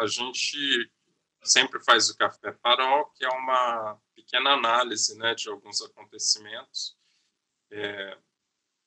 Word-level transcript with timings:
a 0.00 0.06
gente 0.06 0.90
sempre 1.42 1.82
faz 1.84 2.08
o 2.08 2.16
Café 2.16 2.54
Farol, 2.54 3.10
que 3.10 3.24
é 3.24 3.28
uma 3.28 4.00
pequena 4.14 4.52
análise 4.52 5.16
né, 5.18 5.34
de 5.34 5.50
alguns 5.50 5.82
acontecimentos. 5.82 6.96
É, 7.70 8.18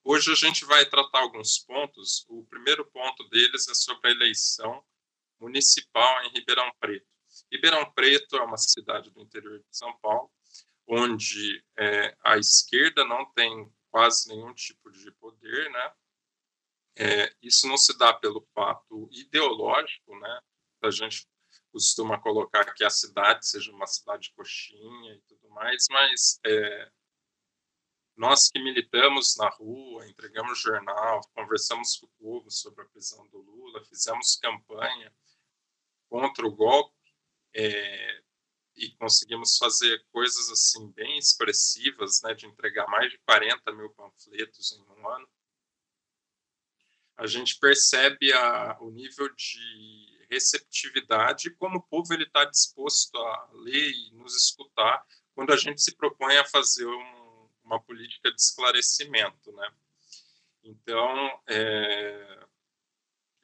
hoje 0.03 0.31
a 0.31 0.35
gente 0.35 0.65
vai 0.65 0.85
tratar 0.87 1.19
alguns 1.19 1.59
pontos. 1.59 2.25
O 2.27 2.43
primeiro 2.45 2.83
ponto 2.85 3.23
deles 3.29 3.67
é 3.67 3.75
sobre 3.75 4.09
a 4.09 4.11
eleição 4.11 4.83
municipal 5.39 6.23
em 6.23 6.31
Ribeirão 6.31 6.71
Preto. 6.79 7.05
Ribeirão 7.51 7.91
Preto 7.91 8.35
é 8.37 8.41
uma 8.41 8.57
cidade 8.57 9.11
do 9.11 9.21
interior 9.21 9.59
de 9.59 9.77
São 9.77 9.95
Paulo, 9.97 10.31
onde 10.87 11.63
é, 11.77 12.17
a 12.23 12.37
esquerda 12.39 13.05
não 13.05 13.23
tem 13.33 13.71
quase 13.91 14.29
nenhum 14.29 14.53
tipo 14.55 14.89
de 14.89 15.11
poder, 15.11 15.69
né? 15.69 15.93
É, 16.95 17.35
isso 17.41 17.67
não 17.67 17.77
se 17.77 17.95
dá 17.97 18.13
pelo 18.13 18.41
fato 18.53 19.07
ideológico, 19.11 20.17
né? 20.19 20.41
A 20.83 20.91
gente 20.91 21.27
costuma 21.71 22.19
colocar 22.19 22.73
que 22.73 22.83
a 22.83 22.89
cidade 22.89 23.47
seja 23.47 23.71
uma 23.71 23.87
cidade 23.87 24.31
coxinha 24.35 25.13
e 25.13 25.21
tudo 25.21 25.49
mais, 25.49 25.85
mas 25.89 26.39
é, 26.45 26.91
nós 28.15 28.49
que 28.49 28.61
militamos 28.61 29.35
na 29.37 29.49
rua, 29.49 30.07
entregamos 30.07 30.59
jornal, 30.59 31.21
conversamos 31.33 31.97
com 31.97 32.05
o 32.05 32.09
povo 32.19 32.51
sobre 32.51 32.83
a 32.83 32.87
prisão 32.87 33.27
do 33.29 33.39
Lula, 33.39 33.83
fizemos 33.85 34.35
campanha 34.35 35.11
contra 36.09 36.45
o 36.45 36.55
golpe 36.55 36.93
é, 37.55 38.21
e 38.75 38.91
conseguimos 38.97 39.57
fazer 39.57 40.05
coisas 40.11 40.49
assim 40.51 40.91
bem 40.91 41.17
expressivas, 41.17 42.21
né, 42.21 42.33
de 42.33 42.45
entregar 42.45 42.87
mais 42.87 43.11
de 43.11 43.17
40 43.19 43.71
mil 43.73 43.89
panfletos 43.91 44.73
em 44.73 44.81
um 44.81 45.09
ano. 45.09 45.27
A 47.17 47.27
gente 47.27 47.59
percebe 47.59 48.33
a, 48.33 48.77
o 48.81 48.89
nível 48.89 49.33
de 49.35 50.27
receptividade, 50.29 51.51
como 51.51 51.77
o 51.77 51.83
povo 51.83 52.13
ele 52.13 52.23
está 52.23 52.43
disposto 52.45 53.15
a 53.15 53.49
ler 53.53 53.91
e 53.91 54.11
nos 54.15 54.35
escutar 54.35 55.05
quando 55.35 55.53
a 55.53 55.57
gente 55.57 55.81
se 55.81 55.95
propõe 55.95 56.37
a 56.37 56.45
fazer 56.45 56.87
um, 56.87 57.49
uma 57.63 57.79
política 57.81 58.31
de 58.31 58.41
esclarecimento, 58.41 59.51
né? 59.51 59.71
Então, 60.63 61.41
é, 61.47 62.45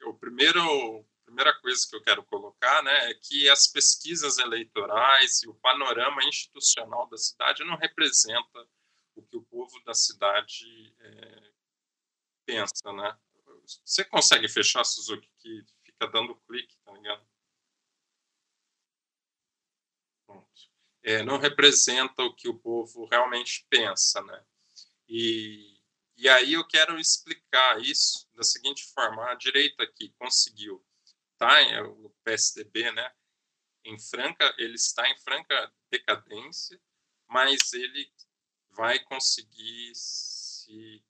o 0.04 0.14
primeiro 0.14 1.04
primeira 1.30 1.56
coisa 1.60 1.86
que 1.88 1.94
eu 1.94 2.02
quero 2.02 2.24
colocar, 2.24 2.82
né, 2.82 3.10
é 3.10 3.14
que 3.14 3.48
as 3.48 3.68
pesquisas 3.68 4.38
eleitorais 4.38 5.44
e 5.44 5.48
o 5.48 5.54
panorama 5.54 6.24
institucional 6.24 7.08
da 7.08 7.16
cidade 7.16 7.64
não 7.64 7.76
representa 7.76 8.68
o 9.14 9.22
que 9.22 9.36
o 9.36 9.42
povo 9.44 9.80
da 9.84 9.94
cidade 9.94 10.92
é, 10.98 11.52
pensa, 12.44 12.92
né? 12.92 13.16
Você 13.84 14.04
consegue 14.04 14.48
fechar, 14.48 14.84
Suzuki, 14.84 15.28
que 15.38 15.64
fica 15.84 16.08
dando 16.08 16.34
clique, 16.46 16.76
tá 16.84 16.92
ligado? 16.92 17.26
É, 21.02 21.22
não 21.22 21.38
representa 21.38 22.22
o 22.22 22.34
que 22.34 22.48
o 22.48 22.58
povo 22.58 23.06
realmente 23.06 23.66
pensa, 23.70 24.22
né? 24.22 24.44
E, 25.08 25.80
e 26.16 26.28
aí 26.28 26.52
eu 26.52 26.66
quero 26.66 26.98
explicar 26.98 27.80
isso 27.80 28.28
da 28.34 28.42
seguinte 28.42 28.84
forma: 28.92 29.30
a 29.30 29.34
direita 29.34 29.82
aqui 29.82 30.10
conseguiu, 30.18 30.84
tá? 31.38 31.60
É 31.62 31.82
o 31.82 32.10
PSDB, 32.22 32.92
né? 32.92 33.14
Em 33.84 33.98
franca, 33.98 34.54
ele 34.58 34.74
está 34.74 35.08
em 35.08 35.18
franca 35.18 35.72
decadência, 35.90 36.78
mas 37.26 37.72
ele 37.72 38.12
vai 38.70 38.98
conseguir 39.00 39.92
se 39.94 41.02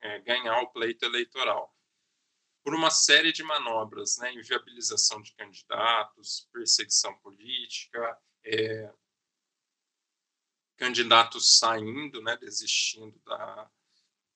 é, 0.00 0.18
ganhar 0.20 0.60
o 0.60 0.70
pleito 0.72 1.06
eleitoral 1.06 1.74
por 2.62 2.74
uma 2.74 2.90
série 2.90 3.32
de 3.32 3.42
manobras, 3.42 4.16
né, 4.18 4.32
inviabilização 4.32 5.20
de 5.20 5.34
candidatos, 5.34 6.48
perseguição 6.52 7.16
política, 7.18 8.18
é, 8.44 8.92
candidatos 10.76 11.58
saindo, 11.58 12.22
né, 12.22 12.36
desistindo 12.36 13.20
da, 13.24 13.70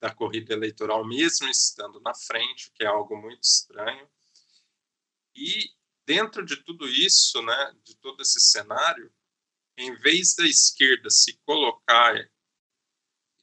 da 0.00 0.14
corrida 0.14 0.52
eleitoral, 0.54 1.06
mesmo 1.06 1.48
estando 1.48 2.00
na 2.00 2.14
frente, 2.14 2.68
o 2.68 2.72
que 2.72 2.84
é 2.84 2.86
algo 2.86 3.16
muito 3.16 3.42
estranho. 3.42 4.08
E 5.34 5.70
dentro 6.04 6.44
de 6.44 6.56
tudo 6.56 6.88
isso, 6.88 7.42
né, 7.42 7.76
de 7.84 7.96
todo 7.96 8.22
esse 8.22 8.40
cenário, 8.40 9.12
em 9.76 9.94
vez 9.96 10.34
da 10.34 10.46
esquerda 10.46 11.10
se 11.10 11.38
colocar 11.44 12.14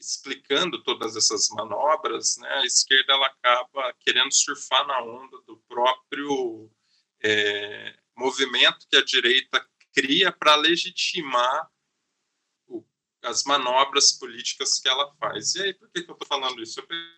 explicando 0.03 0.83
todas 0.83 1.15
essas 1.15 1.49
manobras, 1.49 2.37
né, 2.37 2.49
a 2.49 2.65
esquerda 2.65 3.13
ela 3.13 3.27
acaba 3.27 3.93
querendo 3.99 4.33
surfar 4.33 4.85
na 4.85 5.01
onda 5.01 5.41
do 5.41 5.57
próprio 5.67 6.69
é, 7.21 7.97
movimento 8.15 8.87
que 8.87 8.97
a 8.97 9.03
direita 9.03 9.65
cria 9.93 10.31
para 10.31 10.55
legitimar 10.55 11.71
o, 12.67 12.85
as 13.21 13.43
manobras 13.43 14.11
políticas 14.13 14.79
que 14.79 14.89
ela 14.89 15.13
faz. 15.15 15.55
E 15.55 15.63
aí, 15.63 15.73
por 15.73 15.89
que, 15.89 16.03
que 16.03 16.09
eu 16.09 16.13
estou 16.13 16.27
falando 16.27 16.61
isso? 16.61 16.79
Eu 16.79 16.87
peguei 16.87 17.13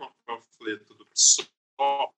um 0.00 0.12
panfleto 0.24 0.94
do 0.94 1.06
PSOL 1.06 2.14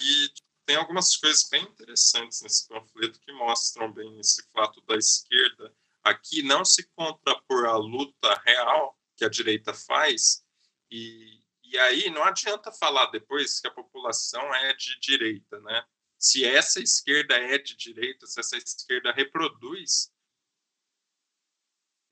e 0.00 0.32
tem 0.66 0.76
algumas 0.76 1.16
coisas 1.16 1.48
bem 1.48 1.64
interessantes 1.64 2.42
nesse 2.42 2.68
panfleto 2.68 3.20
que 3.20 3.32
mostram 3.32 3.92
bem 3.92 4.20
esse 4.20 4.48
fato 4.52 4.80
da 4.82 4.96
esquerda 4.96 5.74
Aqui 6.02 6.42
não 6.42 6.64
se 6.64 6.88
contrapor 6.94 7.66
a 7.66 7.76
luta 7.76 8.34
real 8.44 8.98
que 9.16 9.24
a 9.24 9.28
direita 9.28 9.74
faz, 9.74 10.44
e, 10.90 11.42
e 11.62 11.78
aí 11.78 12.10
não 12.10 12.24
adianta 12.24 12.72
falar 12.72 13.06
depois 13.06 13.60
que 13.60 13.68
a 13.68 13.72
população 13.72 14.54
é 14.54 14.72
de 14.72 14.98
direita, 14.98 15.60
né? 15.60 15.84
Se 16.18 16.44
essa 16.44 16.80
esquerda 16.80 17.34
é 17.36 17.58
de 17.58 17.76
direita, 17.76 18.26
se 18.26 18.40
essa 18.40 18.56
esquerda 18.56 19.12
reproduz 19.12 20.12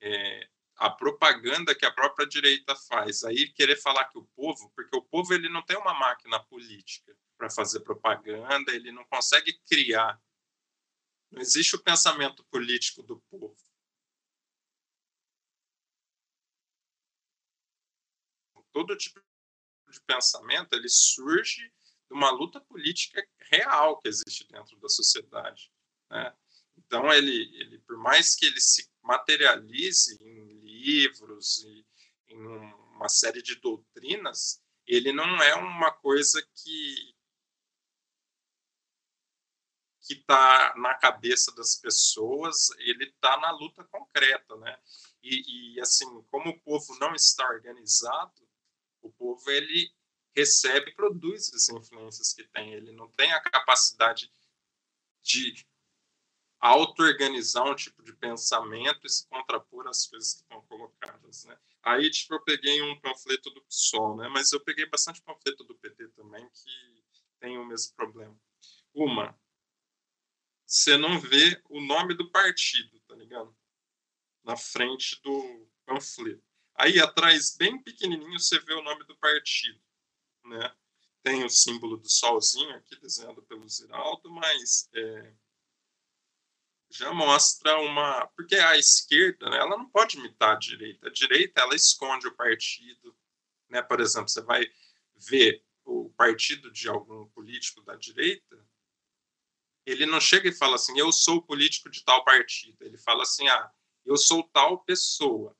é, 0.01 0.49
a 0.77 0.89
propaganda 0.89 1.75
que 1.75 1.85
a 1.85 1.91
própria 1.91 2.25
direita 2.25 2.75
faz, 2.75 3.23
aí 3.23 3.51
querer 3.51 3.75
falar 3.75 4.05
que 4.05 4.17
o 4.17 4.25
povo, 4.35 4.71
porque 4.75 4.95
o 4.95 5.01
povo 5.01 5.33
ele 5.33 5.49
não 5.49 5.61
tem 5.61 5.77
uma 5.77 5.93
máquina 5.93 6.41
política 6.45 7.15
para 7.37 7.49
fazer 7.49 7.81
propaganda, 7.81 8.73
ele 8.73 8.91
não 8.91 9.05
consegue 9.05 9.59
criar. 9.67 10.19
Não 11.29 11.41
existe 11.41 11.75
o 11.75 11.83
pensamento 11.83 12.43
político 12.45 13.03
do 13.03 13.19
povo. 13.29 13.57
Todo 18.71 18.97
tipo 18.97 19.19
de 19.89 20.01
pensamento 20.01 20.73
ele 20.73 20.89
surge 20.89 21.61
de 22.09 22.13
uma 22.13 22.31
luta 22.31 22.59
política 22.61 23.25
real 23.51 23.99
que 23.99 24.07
existe 24.07 24.47
dentro 24.49 24.77
da 24.79 24.89
sociedade. 24.89 25.71
Né? 26.09 26.35
Então, 26.77 27.11
ele, 27.11 27.55
ele, 27.59 27.79
por 27.79 27.97
mais 27.97 28.35
que 28.35 28.45
ele 28.45 28.59
se 28.59 28.89
materialize 29.03 30.17
em 30.21 30.59
livros 30.61 31.63
e 31.63 31.85
em 32.29 32.37
uma 32.37 33.09
série 33.09 33.41
de 33.41 33.55
doutrinas, 33.55 34.61
ele 34.85 35.11
não 35.11 35.41
é 35.41 35.55
uma 35.55 35.91
coisa 35.91 36.41
que 36.55 37.15
que 40.09 40.15
está 40.15 40.73
na 40.75 40.95
cabeça 40.95 41.53
das 41.53 41.75
pessoas, 41.75 42.71
ele 42.79 43.05
está 43.05 43.37
na 43.37 43.51
luta 43.51 43.83
concreta, 43.83 44.55
né? 44.55 44.75
E, 45.21 45.75
e, 45.75 45.81
assim, 45.81 46.07
como 46.31 46.49
o 46.49 46.59
povo 46.61 46.97
não 46.97 47.13
está 47.13 47.47
organizado, 47.47 48.48
povo 49.19 49.51
ele 49.51 49.93
recebe 50.35 50.91
e 50.91 50.95
produz 50.95 51.53
as 51.53 51.69
influências 51.69 52.33
que 52.33 52.47
tem. 52.47 52.73
Ele 52.73 52.93
não 52.93 53.11
tem 53.11 53.31
a 53.33 53.41
capacidade 53.41 54.31
de 55.21 55.67
auto-organizar 56.59 57.65
um 57.67 57.75
tipo 57.75 58.01
de 58.03 58.13
pensamento 58.15 59.05
e 59.05 59.09
se 59.09 59.27
contrapor 59.27 59.87
às 59.87 60.07
coisas 60.07 60.33
que 60.33 60.41
estão 60.41 60.61
colocadas, 60.63 61.45
né? 61.45 61.57
Aí, 61.83 62.09
tipo, 62.09 62.33
eu 62.33 62.43
peguei 62.43 62.81
um 62.81 62.99
panfleto 62.99 63.49
do 63.51 63.61
PSOL, 63.63 64.17
né? 64.17 64.27
Mas 64.29 64.51
eu 64.51 64.59
peguei 64.59 64.85
bastante 64.85 65.21
panfleto 65.21 65.63
do 65.63 65.75
PT 65.75 66.09
também, 66.09 66.47
que 66.49 67.03
tem 67.39 67.57
o 67.57 67.65
mesmo 67.65 67.95
problema. 67.95 68.37
Uma, 68.93 69.37
você 70.65 70.97
não 70.97 71.19
vê 71.19 71.61
o 71.69 71.81
nome 71.81 72.13
do 72.13 72.29
partido, 72.29 72.99
tá 73.07 73.15
ligado? 73.15 73.55
Na 74.43 74.57
frente 74.57 75.19
do 75.21 75.67
panfleto. 75.85 76.48
Aí 76.79 76.97
atrás, 76.97 77.57
bem 77.57 77.77
pequenininho, 77.83 78.39
você 78.39 78.57
vê 78.59 78.73
o 78.73 78.81
nome 78.81 79.03
do 79.03 79.13
partido, 79.17 79.81
né? 80.45 80.73
Tem 81.21 81.43
o 81.43 81.49
símbolo 81.49 81.97
do 81.97 82.09
solzinho 82.09 82.73
aqui, 82.75 82.95
desenhado 83.01 83.43
pelo 83.43 83.67
Ziraldo, 83.67 84.31
mas 84.31 84.89
é, 84.95 85.33
já 86.89 87.13
mostra 87.13 87.77
uma... 87.79 88.25
Porque 88.27 88.55
a 88.55 88.77
esquerda, 88.77 89.49
né, 89.49 89.57
ela 89.57 89.77
não 89.77 89.89
pode 89.89 90.17
imitar 90.17 90.55
a 90.55 90.59
direita. 90.59 91.07
A 91.09 91.11
direita, 91.11 91.59
ela 91.59 91.75
esconde 91.75 92.27
o 92.27 92.35
partido, 92.35 93.13
né? 93.67 93.81
Por 93.81 93.99
exemplo, 93.99 94.29
você 94.29 94.41
vai 94.41 94.65
ver 95.29 95.61
o 95.83 96.09
partido 96.11 96.71
de 96.71 96.87
algum 96.87 97.27
político 97.31 97.81
da 97.81 97.97
direita, 97.97 98.65
ele 99.85 100.05
não 100.05 100.21
chega 100.21 100.47
e 100.47 100.55
fala 100.55 100.75
assim, 100.75 100.97
eu 100.97 101.11
sou 101.11 101.41
político 101.41 101.89
de 101.89 102.05
tal 102.05 102.23
partido. 102.23 102.77
Ele 102.85 102.97
fala 102.97 103.23
assim, 103.23 103.49
ah, 103.49 103.69
eu 104.05 104.15
sou 104.15 104.43
tal 104.43 104.79
pessoa. 104.85 105.57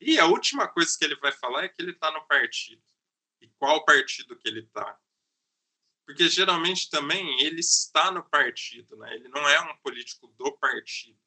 E 0.00 0.18
a 0.18 0.26
última 0.26 0.66
coisa 0.66 0.96
que 0.98 1.04
ele 1.04 1.16
vai 1.16 1.32
falar 1.32 1.64
é 1.64 1.68
que 1.68 1.80
ele 1.82 1.92
está 1.92 2.10
no 2.10 2.26
partido. 2.26 2.82
E 3.40 3.48
qual 3.58 3.84
partido 3.84 4.36
que 4.36 4.48
ele 4.48 4.60
está. 4.60 4.98
porque 6.04 6.28
geralmente 6.28 6.90
também 6.90 7.40
ele 7.40 7.60
está 7.60 8.10
no 8.10 8.28
partido, 8.28 8.96
né? 8.96 9.14
Ele 9.14 9.28
não 9.28 9.48
é 9.48 9.60
um 9.60 9.76
político 9.78 10.26
do 10.28 10.52
partido, 10.58 11.20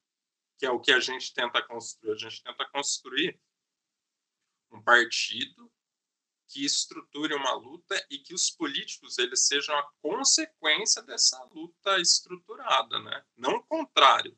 que 0.58 0.66
é 0.66 0.70
o 0.72 0.80
que 0.80 0.92
a 0.92 1.00
gente 1.00 1.34
tenta 1.34 1.62
construir. 1.64 2.12
A 2.12 2.18
gente 2.18 2.44
tenta 2.44 2.66
construir 2.70 3.40
um 4.72 4.82
partido 4.84 5.72
que 6.50 6.66
estruture 6.66 7.34
uma 7.34 7.54
luta 7.54 7.96
e 8.10 8.20
que 8.20 8.34
os 8.34 8.52
políticos 8.52 9.18
eles 9.18 9.48
sejam 9.48 9.78
a 9.78 9.90
consequência 10.02 11.02
dessa 11.02 11.42
luta 11.46 12.00
estruturada, 12.00 13.00
né? 13.00 13.26
Não 13.38 13.56
o 13.56 13.64
contrário, 13.64 14.38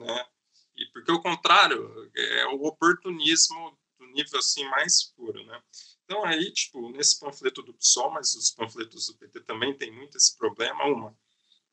né? 0.00 0.28
E 0.78 0.86
porque 0.92 1.10
o 1.10 1.20
contrário 1.20 2.10
é 2.14 2.46
o 2.46 2.62
oportunismo 2.62 3.76
do 3.98 4.06
nível 4.06 4.38
assim 4.38 4.64
mais 4.68 5.02
puro, 5.02 5.44
né? 5.44 5.62
Então 6.04 6.24
aí, 6.24 6.52
tipo, 6.52 6.90
nesse 6.92 7.18
panfleto 7.18 7.62
do 7.62 7.74
PSOL, 7.74 8.12
mas 8.12 8.34
os 8.34 8.50
panfletos 8.52 9.08
do 9.08 9.16
PT 9.16 9.40
também 9.40 9.76
tem 9.76 9.90
muito 9.90 10.16
esse 10.16 10.36
problema, 10.38 10.84
uma, 10.84 11.18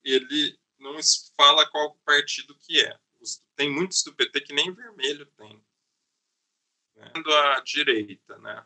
ele 0.04 0.60
não 0.80 0.96
fala 1.38 1.70
qual 1.70 1.96
partido 2.04 2.58
que 2.60 2.82
é. 2.82 3.00
Tem 3.56 3.72
muitos 3.72 4.04
do 4.04 4.14
PT 4.14 4.42
que 4.42 4.54
nem 4.54 4.74
vermelho 4.74 5.26
tem. 5.38 5.64
Né? 6.96 7.12
A 7.56 7.60
direita, 7.62 8.38
né? 8.40 8.66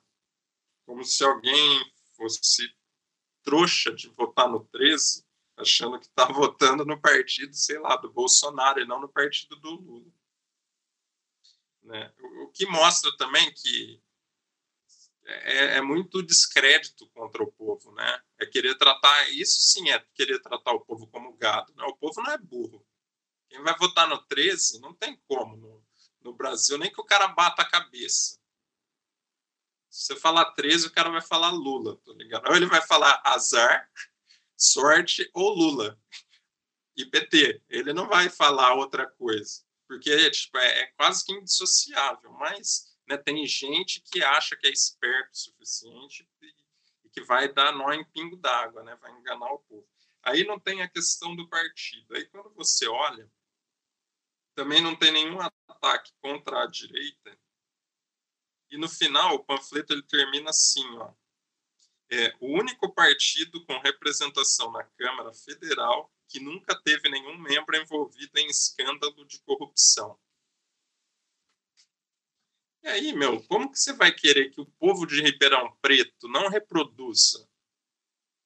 Como 0.86 1.04
se 1.04 1.24
alguém 1.24 1.94
fosse 2.16 2.74
trouxa 3.44 3.94
de 3.94 4.10
votar 4.10 4.50
no 4.50 4.66
13, 4.66 5.26
achando 5.58 6.00
que 6.00 6.08
está 6.08 6.26
votando 6.32 6.86
no 6.86 7.00
partido, 7.00 7.54
sei 7.54 7.80
lá, 7.80 7.96
do 7.96 8.12
Bolsonaro 8.12 8.80
e 8.80 8.88
não 8.88 9.00
no 9.00 9.10
partido 9.10 9.56
do 9.58 9.72
Lula. 9.72 10.12
Né? 11.84 12.14
O, 12.20 12.48
que 12.50 12.66
mostra 12.66 13.16
também 13.18 13.52
que 13.54 14.02
é, 15.26 15.78
é, 15.78 15.82
muito 15.82 16.22
descrédito 16.24 17.08
contra 17.10 17.44
o 17.44 17.52
povo, 17.52 17.92
né? 17.94 18.22
É 18.40 18.46
querer 18.46 18.76
tratar, 18.78 19.30
isso 19.30 19.60
sim 19.62 19.90
é 19.90 20.00
querer 20.14 20.40
tratar 20.42 20.74
o 20.74 20.82
povo 20.82 21.08
como 21.08 21.38
gado, 21.38 21.74
né? 21.76 21.84
O 21.86 21.96
povo 21.96 22.22
não 22.22 22.32
é 22.32 22.38
burro. 22.38 22.86
Quem 23.48 23.62
vai 23.62 23.78
votar 23.78 24.08
no 24.08 24.18
13 24.26 24.80
não 24.80 24.94
tem 24.94 25.20
como 25.28 25.56
no, 25.56 25.86
no 26.22 26.34
Brasil, 26.34 26.78
nem 26.78 26.92
que 26.92 27.02
o 27.02 27.06
cara 27.06 27.28
bata 27.28 27.62
a 27.62 27.70
cabeça. 27.70 28.40
Se 29.90 30.14
você 30.14 30.16
falar 30.16 30.52
13, 30.52 30.88
o 30.88 30.92
cara 30.92 31.10
vai 31.10 31.22
falar 31.22 31.50
Lula, 31.50 31.98
tá 32.06 32.14
ligado? 32.14 32.48
Ou 32.48 32.56
ele 32.56 32.68
vai 32.68 32.82
falar 32.86 33.22
azar, 33.24 33.90
sorte 34.56 35.30
ou 35.34 35.50
Lula. 35.50 36.00
E 36.96 37.06
PT. 37.06 37.64
Ele 37.70 37.94
não 37.94 38.08
vai 38.08 38.30
falar 38.30 38.74
outra 38.74 39.10
coisa. 39.10 39.64
Porque 39.90 40.30
tipo, 40.30 40.56
é, 40.60 40.82
é 40.82 40.86
quase 40.92 41.26
que 41.26 41.34
indissociável. 41.34 42.32
Mas 42.34 42.96
né, 43.08 43.18
tem 43.18 43.44
gente 43.48 44.02
que 44.02 44.24
acha 44.24 44.56
que 44.56 44.68
é 44.68 44.72
esperto 44.72 45.32
o 45.34 45.38
suficiente 45.38 46.30
e, 46.44 46.56
e 47.06 47.10
que 47.10 47.24
vai 47.24 47.52
dar 47.52 47.72
nó 47.72 47.92
em 47.92 48.06
pingo 48.06 48.38
d'água, 48.38 48.84
né? 48.84 48.96
vai 49.02 49.12
enganar 49.12 49.52
o 49.52 49.58
povo. 49.58 49.90
Aí 50.22 50.46
não 50.46 50.60
tem 50.60 50.84
a 50.84 50.88
questão 50.88 51.36
do 51.36 51.50
partido. 51.50 52.16
Aí 52.16 52.24
quando 52.28 52.54
você 52.54 52.88
olha, 52.88 53.28
também 54.54 54.80
não 54.80 54.96
tem 54.96 55.12
nenhum 55.12 55.40
ataque 55.42 56.14
contra 56.22 56.62
a 56.62 56.68
direita. 56.68 57.36
E 58.70 58.78
no 58.78 58.88
final, 58.88 59.34
o 59.34 59.44
panfleto 59.44 59.92
ele 59.92 60.04
termina 60.04 60.52
assim, 60.52 60.88
ó 60.98 61.12
é 62.12 62.34
o 62.40 62.48
único 62.58 62.94
partido 62.94 63.64
com 63.66 63.80
representação 63.80 64.72
na 64.72 64.84
Câmara 64.84 65.34
Federal 65.34 66.12
que 66.28 66.40
nunca 66.40 66.80
teve 66.82 67.10
nenhum 67.10 67.38
membro 67.38 67.76
envolvido 67.76 68.38
em 68.38 68.48
escândalo 68.48 69.26
de 69.26 69.42
corrupção. 69.42 70.20
E 72.82 72.88
aí, 72.88 73.14
meu, 73.14 73.44
como 73.44 73.70
que 73.72 73.78
você 73.78 73.94
vai 73.94 74.12
querer 74.12 74.52
que 74.52 74.62
o 74.62 74.66
povo 74.66 75.06
de 75.06 75.22
Ribeirão 75.22 75.76
Preto 75.82 76.28
não 76.28 76.50
reproduza 76.50 77.48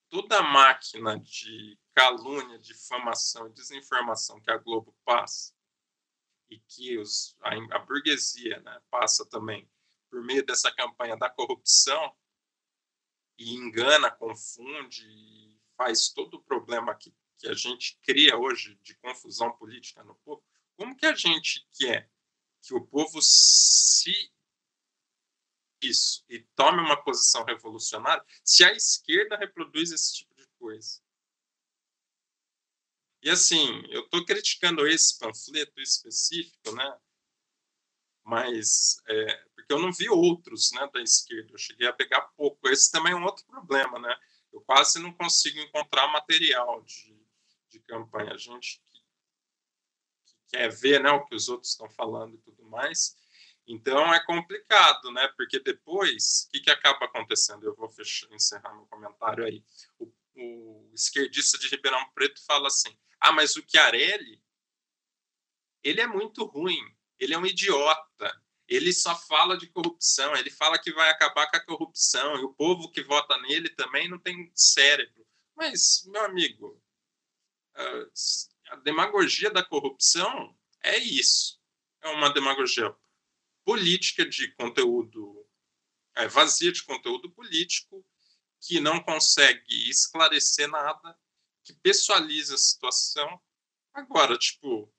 toda 0.10 0.40
a 0.40 0.44
máquina 0.44 1.20
de 1.20 1.78
calúnia, 1.94 2.58
difamação 2.60 3.48
e 3.48 3.54
desinformação 3.54 4.42
que 4.42 4.52
a 4.52 4.58
Globo 4.58 4.96
passa 5.06 5.54
e 6.50 6.60
que 6.60 6.98
os, 6.98 7.36
a, 7.42 7.56
a 7.76 7.80
burguesia 7.80 8.60
né, 8.62 8.82
passa 8.90 9.26
também 9.26 9.70
por 10.10 10.24
meio 10.24 10.46
dessa 10.46 10.72
campanha 10.72 11.18
da 11.18 11.30
corrupção, 11.30 12.16
e 13.38 13.54
engana, 13.54 14.12
confunde, 14.12 15.60
faz 15.76 16.10
todo 16.10 16.36
o 16.36 16.44
problema 16.44 16.96
que, 16.96 17.14
que 17.38 17.48
a 17.48 17.54
gente 17.54 18.00
cria 18.04 18.38
hoje 18.38 18.76
de 18.82 18.96
confusão 18.96 19.52
política 19.58 20.04
no 20.04 20.16
povo, 20.24 20.44
como 20.76 20.96
que 20.96 21.06
a 21.06 21.16
gente 21.16 21.68
quer 21.78 22.10
que 22.62 22.74
o 22.74 22.86
povo 22.86 23.20
se 23.22 24.32
isso 25.82 26.24
e 26.30 26.40
tome 26.56 26.80
uma 26.80 27.02
posição 27.04 27.44
revolucionária 27.44 28.24
se 28.44 28.64
a 28.64 28.72
esquerda 28.72 29.36
reproduz 29.36 29.92
esse 29.92 30.16
tipo 30.16 30.34
de 30.36 30.48
coisa? 30.58 31.02
E 33.22 33.30
assim, 33.30 33.84
eu 33.90 34.04
estou 34.04 34.26
criticando 34.26 34.86
esse 34.88 35.18
panfleto 35.18 35.80
específico, 35.80 36.74
né? 36.74 37.00
Mas 38.24 39.02
é, 39.08 39.46
porque 39.64 39.74
eu 39.74 39.80
não 39.80 39.92
vi 39.92 40.10
outros 40.10 40.72
né, 40.74 40.90
da 40.94 41.02
esquerda, 41.02 41.54
eu 41.54 41.58
cheguei 41.58 41.88
a 41.88 41.94
pegar 41.94 42.22
pouco. 42.36 42.68
Esse 42.68 42.92
também 42.92 43.14
é 43.14 43.16
um 43.16 43.24
outro 43.24 43.46
problema, 43.46 43.98
né? 43.98 44.16
Eu 44.52 44.62
quase 44.62 45.00
não 45.00 45.12
consigo 45.14 45.60
encontrar 45.60 46.08
material 46.10 46.84
de, 46.84 47.18
de 47.70 47.80
campanha. 47.80 48.34
A 48.34 48.38
gente 48.38 48.82
que, 48.92 49.02
que 50.26 50.36
quer 50.50 50.70
ver 50.70 51.02
né, 51.02 51.10
o 51.12 51.26
que 51.26 51.34
os 51.34 51.48
outros 51.48 51.72
estão 51.72 51.90
falando 51.90 52.36
e 52.36 52.40
tudo 52.40 52.64
mais. 52.66 53.16
Então 53.66 54.14
é 54.14 54.24
complicado, 54.26 55.12
né? 55.12 55.28
Porque 55.38 55.60
depois, 55.60 56.46
o 56.46 56.52
que, 56.52 56.60
que 56.60 56.70
acaba 56.70 57.06
acontecendo? 57.06 57.64
Eu 57.64 57.76
vou 57.76 57.90
fechar, 57.90 58.32
encerrar 58.34 58.74
meu 58.74 58.86
comentário 58.88 59.46
aí. 59.46 59.64
O, 59.98 60.12
o 60.36 60.92
esquerdista 60.94 61.58
de 61.58 61.70
Ribeirão 61.70 62.06
Preto 62.14 62.46
fala 62.46 62.68
assim: 62.68 62.96
ah, 63.20 63.32
mas 63.32 63.56
o 63.56 63.64
Chiarelli, 63.66 64.44
ele 65.82 66.02
é 66.02 66.08
muito 66.08 66.44
ruim, 66.44 66.82
ele 67.18 67.34
é 67.34 67.38
um 67.38 67.46
idiota, 67.46 68.03
ele 68.68 68.94
só 68.94 69.16
fala 69.16 69.58
de 69.58 69.68
corrupção, 69.68 70.36
ele 70.36 70.50
fala 70.50 70.80
que 70.80 70.92
vai 70.94 71.10
acabar 71.10 71.50
com 71.50 71.58
a 71.58 71.66
corrupção, 71.66 72.38
e 72.38 72.44
o 72.44 72.54
povo 72.54 72.90
que 72.92 73.04
vota 73.04 73.38
nele 73.40 73.70
também 73.70 74.10
não 74.10 74.18
tem 74.18 74.52
cérebro. 74.56 75.26
Mas, 75.56 76.04
meu 76.08 76.24
amigo, 76.24 76.82
a 78.70 78.76
demagogia 78.78 79.52
da 79.52 79.64
corrupção 79.64 80.58
é 80.82 80.98
isso. 80.98 81.62
É 82.02 82.10
uma 82.10 82.30
demagogia 82.34 82.96
política 83.64 84.26
de 84.26 84.52
conteúdo, 84.54 85.48
é, 86.16 86.28
vazia 86.28 86.72
de 86.72 86.84
conteúdo 86.84 87.32
político, 87.32 88.06
que 88.62 88.80
não 88.80 89.02
consegue 89.02 89.90
esclarecer 89.90 90.70
nada, 90.70 91.18
que 91.64 91.74
pessoaliza 91.74 92.56
a 92.56 92.58
situação. 92.58 93.42
Agora, 93.94 94.38
tipo, 94.38 94.94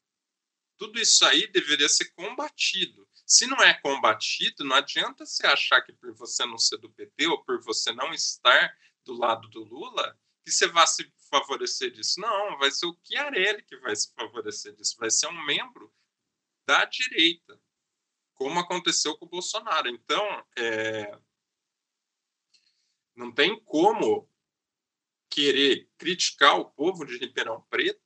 tudo 0.76 0.98
isso 1.00 1.24
aí 1.24 1.46
deveria 1.46 1.88
ser 1.88 2.10
combatido. 2.12 3.08
Se 3.26 3.46
não 3.46 3.56
é 3.58 3.74
combatido, 3.80 4.64
não 4.64 4.76
adianta 4.76 5.24
você 5.24 5.46
achar 5.46 5.80
que 5.80 5.92
por 5.92 6.14
você 6.14 6.44
não 6.44 6.58
ser 6.58 6.76
do 6.76 6.90
PT 6.90 7.26
ou 7.26 7.42
por 7.42 7.62
você 7.62 7.92
não 7.92 8.12
estar 8.12 8.76
do 9.04 9.14
lado 9.14 9.48
do 9.48 9.64
Lula, 9.64 10.18
que 10.44 10.52
você 10.52 10.66
vai 10.66 10.86
se 10.86 11.10
favorecer 11.30 11.90
disso. 11.90 12.20
Não, 12.20 12.58
vai 12.58 12.70
ser 12.70 12.86
o 12.86 12.98
Chiarelli 13.02 13.62
que 13.62 13.76
vai 13.78 13.96
se 13.96 14.12
favorecer 14.14 14.74
disso. 14.74 14.96
Vai 14.98 15.10
ser 15.10 15.26
um 15.28 15.44
membro 15.44 15.92
da 16.66 16.84
direita, 16.84 17.60
como 18.34 18.60
aconteceu 18.60 19.16
com 19.16 19.24
o 19.24 19.28
Bolsonaro. 19.28 19.88
Então, 19.88 20.46
é... 20.56 21.18
não 23.14 23.32
tem 23.32 23.58
como 23.64 24.30
querer 25.30 25.90
criticar 25.96 26.58
o 26.58 26.70
povo 26.70 27.04
de 27.06 27.16
Ribeirão 27.16 27.62
Preto 27.70 28.00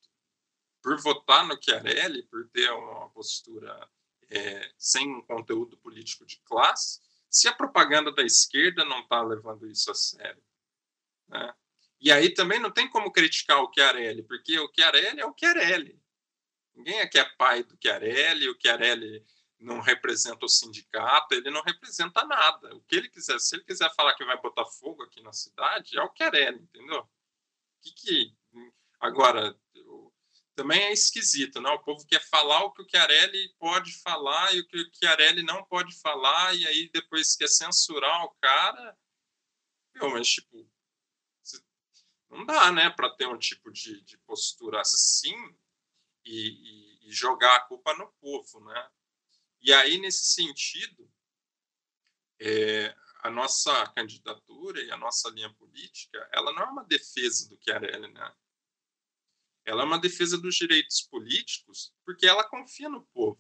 por 0.81 1.01
votar 1.03 1.47
no 1.47 1.61
Chiarelli, 1.61 2.23
por 2.29 2.49
ter 2.51 2.71
uma 2.71 3.11
postura 3.11 3.89
é, 4.31 4.73
sem 4.77 5.09
um 5.15 5.23
conteúdo 5.23 5.77
político 5.79 6.25
de 6.27 6.39
classe, 6.41 7.01
se 7.31 7.49
a 7.49 7.53
propaganda 7.53 8.13
da 8.13 8.23
esquerda 8.23 8.85
não 8.85 9.01
está 9.01 9.23
levando 9.23 9.67
isso 9.67 9.91
a 9.91 9.95
sério. 9.95 10.43
Né? 11.29 11.55
E 12.01 12.13
aí 12.13 12.33
também 12.33 12.61
não 12.61 12.71
tem 12.71 12.89
como 12.89 13.13
criticar 13.13 13.63
o 13.63 13.73
Chiarelli, 13.73 14.23
porque 14.23 14.59
o 14.59 14.73
Chiarelli 14.73 15.21
é 15.21 15.27
o 15.27 15.35
Chiarelli. 15.37 16.01
Ninguém 16.75 17.01
aqui 17.01 17.19
é 17.19 17.25
pai 17.37 17.65
do 17.65 17.77
Chiarelli, 17.81 18.49
o 18.49 18.59
Chiarelli 18.61 19.25
não 19.59 19.81
representa 19.81 20.47
o 20.47 20.49
sindicato, 20.49 21.35
ele 21.35 21.51
não 21.51 21.63
representa 21.63 22.25
nada. 22.25 22.75
O 22.77 22.81
que 22.83 22.95
ele 22.95 23.09
quiser, 23.09 23.39
se 23.41 23.57
ele 23.57 23.65
quiser 23.65 23.93
falar 23.95 24.15
que 24.15 24.25
vai 24.25 24.41
botar 24.41 24.65
fogo 24.65 25.03
aqui 25.03 25.21
na 25.21 25.33
cidade, 25.33 25.99
é 25.99 26.03
o 26.03 26.13
Chiarelli, 26.17 26.63
entendeu? 26.63 27.09
Que 27.83 27.93
que 27.93 28.35
agora 29.01 29.59
também 30.59 30.81
é 30.87 30.93
esquisito, 30.93 31.61
né? 31.61 31.71
O 31.71 31.79
povo 31.79 32.05
quer 32.05 32.21
falar 32.21 32.65
o 32.65 32.73
que 32.73 32.83
o 32.83 32.89
Chiarelli 32.89 33.55
pode 33.61 33.93
falar 34.03 34.53
e 34.53 34.59
o 34.59 34.67
que 34.67 34.77
o 34.77 34.91
Chiarelli 34.93 35.45
não 35.45 35.65
pode 35.65 35.95
falar, 36.01 36.53
e 36.53 36.67
aí 36.67 36.91
depois 36.93 37.37
quer 37.37 37.47
censurar 37.47 38.25
o 38.25 38.35
cara. 38.41 38.99
Meu, 39.95 40.11
mas, 40.11 40.27
tipo, 40.27 40.69
não 42.29 42.45
dá, 42.45 42.73
né, 42.73 42.91
para 42.91 43.15
ter 43.15 43.29
um 43.29 43.39
tipo 43.39 43.71
de, 43.71 44.03
de 44.03 44.19
postura 44.19 44.81
assim 44.81 45.33
e, 46.25 46.49
e, 46.49 47.09
e, 47.09 47.13
jogar 47.13 47.55
a 47.55 47.61
culpa 47.61 47.95
no 47.95 48.13
povo, 48.15 48.59
né? 48.65 48.91
E 49.61 49.73
aí, 49.73 49.97
nesse 49.99 50.25
sentido, 50.25 51.09
é, 52.41 52.97
a 53.21 53.31
nossa 53.31 53.87
candidatura 53.93 54.83
e 54.83 54.91
a 54.91 54.97
nossa 54.97 55.31
linha 55.31 55.55
política, 55.55 56.29
ela 56.33 56.53
não 56.53 56.63
é 56.63 56.67
uma 56.67 56.85
defesa 56.85 57.49
do 57.49 57.57
Chiarelli, 57.63 58.13
né? 58.13 58.35
Ela 59.69 59.83
é 59.83 59.85
uma 59.85 59.99
defesa 59.99 60.39
dos 60.39 60.55
direitos 60.55 61.03
políticos, 61.03 61.93
porque 62.03 62.27
ela 62.27 62.49
confia 62.49 62.89
no 62.89 63.05
povo. 63.09 63.39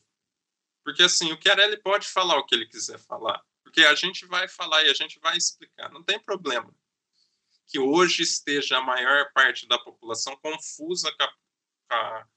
Porque 0.84 1.02
assim, 1.02 1.32
o 1.32 1.40
Chiarelli 1.40 1.80
pode 1.80 2.06
falar 2.06 2.36
o 2.36 2.44
que 2.44 2.54
ele 2.54 2.66
quiser 2.66 2.98
falar, 2.98 3.42
porque 3.64 3.80
a 3.80 3.94
gente 3.94 4.26
vai 4.26 4.46
falar 4.46 4.84
e 4.84 4.90
a 4.90 4.94
gente 4.94 5.18
vai 5.20 5.38
explicar, 5.38 5.90
não 5.90 6.02
tem 6.04 6.20
problema. 6.20 6.70
Que 7.66 7.78
hoje 7.78 8.24
esteja 8.24 8.76
a 8.76 8.82
maior 8.82 9.32
parte 9.32 9.66
da 9.66 9.78
população 9.78 10.36
confusa 10.36 11.10
com 11.16 11.24
a, 11.24 12.28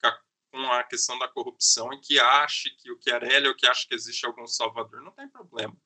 com 0.00 0.06
a, 0.06 0.22
com 0.52 0.72
a 0.72 0.84
questão 0.84 1.18
da 1.18 1.26
corrupção 1.26 1.92
e 1.92 2.00
que 2.00 2.20
ache 2.20 2.70
que 2.76 2.92
o 2.92 3.02
Chiarelli 3.02 3.48
ou 3.48 3.56
que 3.56 3.66
acha 3.66 3.88
que 3.88 3.94
existe 3.94 4.24
algum 4.24 4.46
salvador, 4.46 5.02
não 5.02 5.10
tem 5.10 5.28
problema. 5.28 5.76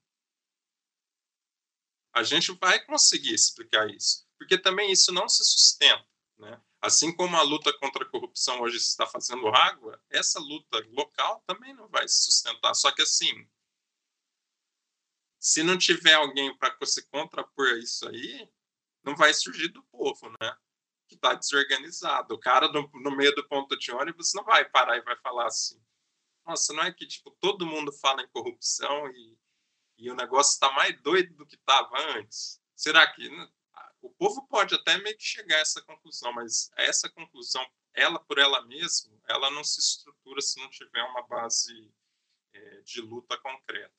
A 2.13 2.23
gente 2.23 2.53
vai 2.53 2.85
conseguir 2.85 3.33
explicar 3.33 3.89
isso, 3.89 4.29
porque 4.37 4.59
também 4.59 4.93
isso 4.93 5.11
não 5.11 5.27
se 5.27 5.43
sustenta, 5.43 6.07
né? 6.39 6.61
Assim 6.81 7.15
como 7.15 7.37
a 7.37 7.43
luta 7.43 7.73
contra 7.79 8.05
a 8.05 8.09
corrupção 8.09 8.63
hoje 8.63 8.79
está 8.79 9.07
fazendo 9.07 9.49
água, 9.49 10.03
essa 10.09 10.41
luta 10.41 10.79
local 10.91 11.43
também 11.47 11.75
não 11.75 11.87
vai 11.89 12.09
se 12.09 12.25
sustentar. 12.25 12.75
Só 12.75 12.91
que 12.91 13.03
assim, 13.03 13.47
se 15.39 15.63
não 15.63 15.77
tiver 15.77 16.15
alguém 16.15 16.57
para 16.57 16.75
se 16.87 17.07
contrapor 17.09 17.69
isso 17.79 18.09
aí, 18.09 18.51
não 19.03 19.15
vai 19.15 19.35
surgir 19.35 19.69
do 19.69 19.83
povo, 19.85 20.31
né? 20.41 20.57
Que 21.07 21.17
está 21.17 21.35
desorganizado. 21.35 22.35
O 22.35 22.39
cara 22.39 22.69
no, 22.69 22.89
no, 22.95 23.15
meio 23.15 23.35
do 23.35 23.47
ponto 23.47 23.77
de 23.79 23.93
ônibus 23.93 24.33
não 24.33 24.45
vai 24.45 24.65
parar 24.67 24.97
e 24.97 25.03
vai 25.03 25.17
falar 25.17 25.47
assim: 25.47 25.83
nossa, 26.47 26.73
não 26.73 26.83
é 26.83 26.93
que 26.93 27.07
tipo 27.07 27.31
todo 27.41 27.67
mundo 27.67 27.93
fala 27.93 28.23
em 28.23 28.29
corrupção 28.29 29.07
e, 29.11 29.39
e 29.99 30.11
o 30.11 30.15
negócio 30.15 30.53
está 30.53 30.71
mais 30.73 30.99
doido 31.03 31.35
do 31.35 31.47
que 31.47 31.57
estava 31.57 31.99
antes? 32.17 32.61
Será 32.75 33.07
que 33.13 33.29
o 34.03 34.11
povo 34.11 34.47
pode 34.49 34.75
até 34.75 34.99
meio 34.99 35.17
que 35.17 35.25
chegar 35.25 35.57
a 35.57 35.61
essa 35.61 35.83
conclusão, 35.83 36.33
mas 36.33 36.71
essa 36.77 37.09
conclusão, 37.09 37.65
ela 37.95 38.19
por 38.19 38.39
ela 38.39 38.63
mesma, 38.67 39.13
ela 39.29 39.51
não 39.51 39.65
se 39.65 39.81
estrutura 39.81 40.41
se 40.41 40.59
não 40.61 40.71
tiver 40.71 41.03
uma 41.03 41.27
base 41.27 41.93
é, 42.53 42.81
de 42.83 43.01
luta 43.01 43.37
concreta. 43.39 43.93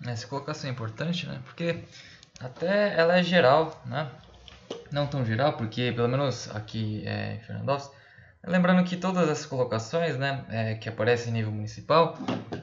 Né? 0.00 0.12
Essa 0.12 0.26
colocação 0.26 0.70
é 0.70 0.72
importante, 0.72 1.26
né? 1.26 1.42
Porque 1.44 1.84
até 2.40 2.98
ela 2.98 3.18
é 3.18 3.22
geral, 3.22 3.82
né? 3.84 4.10
Não 4.90 5.06
tão 5.06 5.24
geral, 5.24 5.56
porque 5.56 5.92
pelo 5.92 6.08
menos 6.08 6.48
aqui 6.50 7.06
é, 7.06 7.34
em 7.34 7.40
Fernandópolis, 7.40 7.99
Lembrando 8.44 8.82
que 8.84 8.96
todas 8.96 9.28
as 9.28 9.44
colocações 9.44 10.16
né, 10.16 10.46
é, 10.48 10.74
que 10.74 10.88
aparecem 10.88 11.30
em 11.30 11.34
nível 11.34 11.52
municipal, 11.52 12.14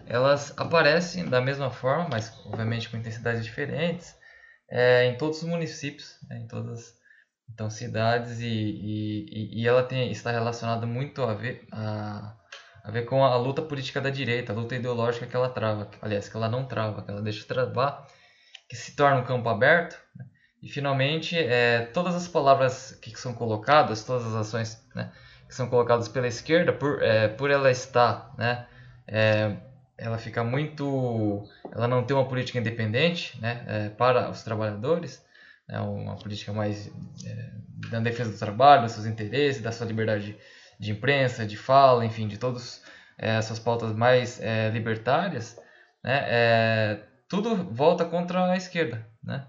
elas 0.07 0.51
aparecem 0.57 1.29
da 1.29 1.39
mesma 1.39 1.69
forma, 1.69 2.09
mas 2.11 2.33
obviamente 2.45 2.89
com 2.89 2.97
intensidades 2.97 3.45
diferentes, 3.45 4.15
é, 4.69 5.05
em 5.05 5.17
todos 5.17 5.41
os 5.41 5.47
municípios, 5.47 6.17
né, 6.27 6.39
em 6.39 6.47
todas 6.47 6.97
então, 7.49 7.69
cidades, 7.69 8.39
e, 8.39 8.47
e, 8.47 9.61
e 9.61 9.67
ela 9.67 9.83
tem, 9.83 10.11
está 10.11 10.31
relacionada 10.31 10.85
muito 10.85 11.21
a 11.21 11.33
ver, 11.33 11.65
a, 11.71 12.35
a 12.83 12.91
ver 12.91 13.05
com 13.05 13.23
a 13.23 13.35
luta 13.37 13.61
política 13.61 14.01
da 14.01 14.09
direita, 14.09 14.51
a 14.51 14.55
luta 14.55 14.75
ideológica 14.75 15.27
que 15.27 15.35
ela 15.35 15.49
trava, 15.49 15.89
aliás, 16.01 16.27
que 16.27 16.35
ela 16.35 16.49
não 16.49 16.65
trava, 16.65 17.03
que 17.03 17.11
ela 17.11 17.21
deixa 17.21 17.47
travar, 17.47 18.05
que 18.67 18.75
se 18.75 18.95
torna 18.95 19.21
um 19.21 19.25
campo 19.25 19.47
aberto, 19.47 19.95
né, 20.15 20.25
e 20.61 20.67
finalmente 20.67 21.37
é, 21.37 21.85
todas 21.93 22.15
as 22.15 22.27
palavras 22.27 22.91
que 22.99 23.15
são 23.15 23.33
colocadas, 23.33 24.03
todas 24.03 24.25
as 24.25 24.33
ações, 24.33 24.83
né, 24.95 25.11
que 25.47 25.55
são 25.55 25.67
colocadas 25.67 26.07
pela 26.07 26.27
esquerda, 26.27 26.73
por, 26.73 27.01
é, 27.01 27.27
por 27.27 27.49
ela 27.49 27.71
estar, 27.71 28.33
né, 28.37 28.65
é, 29.07 29.55
ela 29.97 30.17
fica 30.17 30.43
muito, 30.43 31.47
ela 31.71 31.87
não 31.87 32.03
tem 32.03 32.15
uma 32.15 32.27
política 32.27 32.59
independente, 32.59 33.39
né, 33.41 33.63
é, 33.67 33.89
para 33.89 34.29
os 34.29 34.43
trabalhadores, 34.43 35.23
né, 35.67 35.79
uma 35.79 36.15
política 36.15 36.53
mais 36.53 36.91
é, 37.25 37.51
da 37.89 37.99
defesa 37.99 38.31
do 38.31 38.37
trabalho, 38.37 38.83
dos 38.83 38.91
seus 38.91 39.05
interesses, 39.05 39.61
da 39.61 39.71
sua 39.71 39.87
liberdade 39.87 40.33
de, 40.33 40.37
de 40.79 40.91
imprensa, 40.91 41.45
de 41.45 41.57
fala, 41.57 42.05
enfim, 42.05 42.27
de 42.27 42.37
todas 42.37 42.83
é, 43.17 43.37
essas 43.37 43.57
pautas 43.57 43.93
mais 43.93 44.39
é, 44.41 44.69
libertárias, 44.69 45.57
né, 46.03 47.01
tudo 47.27 47.55
volta 47.73 48.05
contra 48.05 48.51
a 48.51 48.57
esquerda, 48.57 49.05
né. 49.23 49.45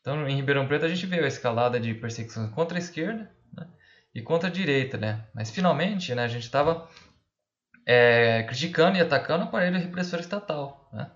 Então, 0.00 0.28
em 0.28 0.34
Ribeirão 0.34 0.66
Preto 0.66 0.84
a 0.84 0.88
gente 0.88 1.06
vê 1.06 1.20
a 1.20 1.28
escalada 1.28 1.78
de 1.78 1.94
perseguições 1.94 2.50
contra 2.50 2.76
a 2.76 2.80
esquerda, 2.80 3.30
e 4.14 4.22
contra 4.22 4.48
a 4.48 4.52
direita, 4.52 4.96
né? 4.98 5.24
Mas 5.34 5.50
finalmente, 5.50 6.14
né, 6.14 6.24
a 6.24 6.28
gente 6.28 6.44
estava 6.44 6.88
é, 7.86 8.42
criticando 8.44 8.98
e 8.98 9.00
atacando 9.00 9.44
o 9.44 9.48
aparelho 9.48 9.78
repressor 9.78 10.20
estatal, 10.20 10.88
né? 10.92 11.10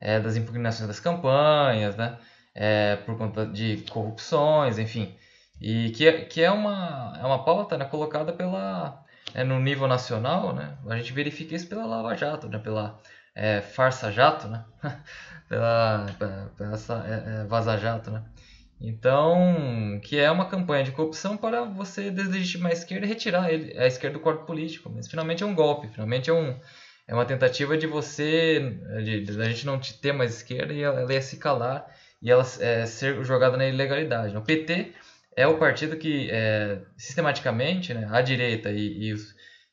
É, 0.00 0.20
das 0.20 0.36
impugnações 0.36 0.88
das 0.88 1.00
campanhas, 1.00 1.96
né? 1.96 2.18
É, 2.54 2.96
por 2.96 3.16
conta 3.16 3.46
de 3.46 3.78
corrupções, 3.90 4.78
enfim, 4.78 5.16
e 5.60 5.90
que, 5.90 6.06
é, 6.06 6.24
que 6.24 6.42
é 6.42 6.50
uma 6.50 7.14
é 7.18 7.24
uma 7.24 7.44
pauta 7.44 7.78
né, 7.78 7.84
colocada 7.86 8.32
pela 8.32 9.02
é, 9.34 9.44
no 9.44 9.58
nível 9.60 9.86
nacional, 9.88 10.54
né? 10.54 10.76
A 10.88 10.96
gente 10.96 11.12
verifica 11.12 11.54
isso 11.54 11.68
pela 11.68 11.86
Lava 11.86 12.14
Jato, 12.16 12.48
né? 12.48 12.58
Pela 12.58 13.00
é, 13.34 13.60
farsa 13.60 14.10
jato, 14.10 14.48
né? 14.48 14.64
pela, 15.48 16.06
pela, 16.18 16.52
pela 16.56 16.74
essa, 16.74 17.04
é, 17.06 17.42
é, 17.42 17.44
vaza 17.44 17.76
jato, 17.78 18.10
né? 18.10 18.22
Então, 18.82 20.00
que 20.02 20.18
é 20.18 20.28
uma 20.28 20.48
campanha 20.48 20.82
de 20.82 20.90
corrupção 20.90 21.36
para 21.36 21.62
você 21.62 22.10
deslegitimar 22.10 22.72
a 22.72 22.74
esquerda 22.74 23.06
e 23.06 23.08
retirar 23.08 23.44
a 23.44 23.86
esquerda 23.86 24.18
do 24.18 24.22
corpo 24.22 24.44
político. 24.44 24.90
Mas 24.92 25.06
finalmente 25.06 25.44
é 25.44 25.46
um 25.46 25.54
golpe, 25.54 25.86
finalmente 25.86 26.28
é, 26.28 26.32
um, 26.32 26.58
é 27.06 27.14
uma 27.14 27.24
tentativa 27.24 27.78
de 27.78 27.86
você, 27.86 28.76
de, 29.04 29.22
de 29.22 29.40
a 29.40 29.44
gente 29.44 29.64
não 29.64 29.78
ter 29.78 30.12
mais 30.12 30.34
esquerda 30.34 30.72
e 30.72 30.82
ela, 30.82 31.00
ela 31.00 31.12
ia 31.12 31.22
se 31.22 31.36
calar 31.36 31.86
e 32.20 32.28
ela 32.28 32.44
é, 32.58 32.84
ser 32.84 33.24
jogada 33.24 33.56
na 33.56 33.68
ilegalidade. 33.68 34.36
O 34.36 34.42
PT 34.42 34.92
é 35.36 35.46
o 35.46 35.58
partido 35.58 35.96
que 35.96 36.28
é, 36.30 36.80
sistematicamente 36.96 37.94
né, 37.94 38.08
a 38.10 38.20
direita 38.20 38.70
e, 38.70 39.12
e, 39.12 39.16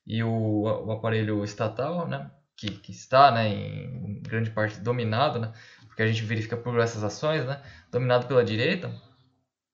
e 0.05 0.23
o, 0.23 0.63
o, 0.63 0.91
aparelho 0.91 1.43
estatal, 1.43 2.07
né, 2.07 2.29
que, 2.55 2.69
que 2.69 2.91
está 2.91 3.31
né, 3.31 3.47
em 3.49 4.21
grande 4.21 4.51
parte 4.51 4.79
dominado, 4.79 5.39
né, 5.39 5.51
porque 5.87 6.03
a 6.03 6.07
gente 6.07 6.23
verifica 6.23 6.55
por 6.55 6.79
essas 6.79 7.03
ações, 7.03 7.45
né, 7.45 7.61
dominado 7.91 8.27
pela 8.27 8.43
direita, 8.43 8.91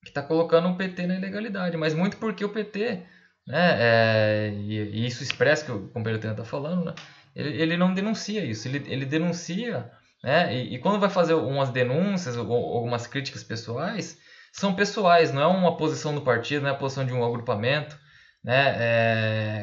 que 0.04 0.10
está 0.10 0.22
colocando 0.22 0.70
o 0.70 0.76
PT 0.76 1.08
na 1.08 1.16
ilegalidade, 1.16 1.76
mas 1.76 1.94
muito 1.94 2.18
porque 2.18 2.46
o 2.46 2.50
PT, 2.50 3.04
né, 3.48 3.78
é, 3.80 4.54
e, 4.54 4.78
e, 4.78 5.06
isso 5.08 5.24
expressa 5.24 5.66
que 5.66 5.72
o 5.72 5.88
companheiro 5.90 6.26
está 6.26 6.46
falando, 6.46 6.86
né, 6.86 6.94
ele, 7.36 7.62
ele 7.62 7.78
não 7.78 7.94
denuncia 7.94 8.46
isso, 8.46 8.68
ele, 8.68 8.84
ele 8.88 9.06
denuncia, 9.06 9.92
né, 10.24 10.56
e, 10.56 10.76
e 10.76 10.80
quando 10.80 11.00
vai 11.00 11.10
fazer 11.10 11.34
umas 11.34 11.70
denúncias 11.70 12.38
ou, 12.38 12.48
ou 12.48 12.78
algumas 12.78 13.08
críticas 13.08 13.44
pessoais, 13.44 14.18
são 14.54 14.74
pessoais, 14.76 15.34
não 15.34 15.42
é 15.42 15.48
uma 15.48 15.76
posição 15.76 16.14
do 16.16 16.22
partido, 16.22 16.62
não 16.62 16.70
é 16.70 16.72
a 16.72 16.78
posição 16.78 17.06
de 17.06 17.14
um 17.14 17.26
agrupamento, 17.26 17.98
né, 18.44 18.76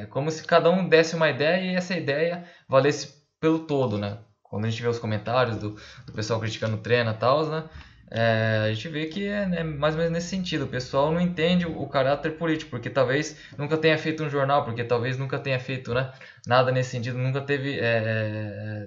é 0.02 0.06
como 0.10 0.30
se 0.30 0.42
cada 0.44 0.68
um 0.70 0.88
desse 0.88 1.14
uma 1.14 1.30
ideia 1.30 1.72
e 1.72 1.76
essa 1.76 1.96
ideia 1.96 2.44
valesse 2.68 3.22
pelo 3.40 3.60
todo, 3.60 3.96
né, 3.96 4.18
quando 4.42 4.64
a 4.64 4.70
gente 4.70 4.82
vê 4.82 4.88
os 4.88 4.98
comentários 4.98 5.56
do, 5.56 5.76
do 6.04 6.12
pessoal 6.12 6.40
criticando 6.40 6.76
o 6.76 6.80
treino 6.80 7.10
e 7.10 7.14
tal, 7.14 7.46
né, 7.46 7.64
é, 8.14 8.66
a 8.66 8.72
gente 8.74 8.88
vê 8.88 9.06
que 9.06 9.26
é 9.26 9.46
né, 9.46 9.62
mais 9.62 9.94
ou 9.94 9.98
menos 9.98 10.12
nesse 10.12 10.28
sentido. 10.28 10.66
O 10.66 10.68
pessoal 10.68 11.10
não 11.10 11.20
entende 11.20 11.64
o, 11.66 11.86
caráter 11.86 12.32
político, 12.36 12.70
porque 12.70 12.90
talvez 12.90 13.38
nunca 13.56 13.78
tenha 13.78 13.96
feito 13.96 14.22
um 14.22 14.28
jornal, 14.28 14.64
porque 14.66 14.84
talvez 14.84 15.16
nunca 15.16 15.38
tenha 15.38 15.58
feito 15.58 15.94
né, 15.94 16.12
nada 16.46 16.70
nesse 16.70 16.90
sentido, 16.90 17.16
nunca 17.16 17.40
teve. 17.40 17.78
É, 17.80 18.84
é 18.84 18.86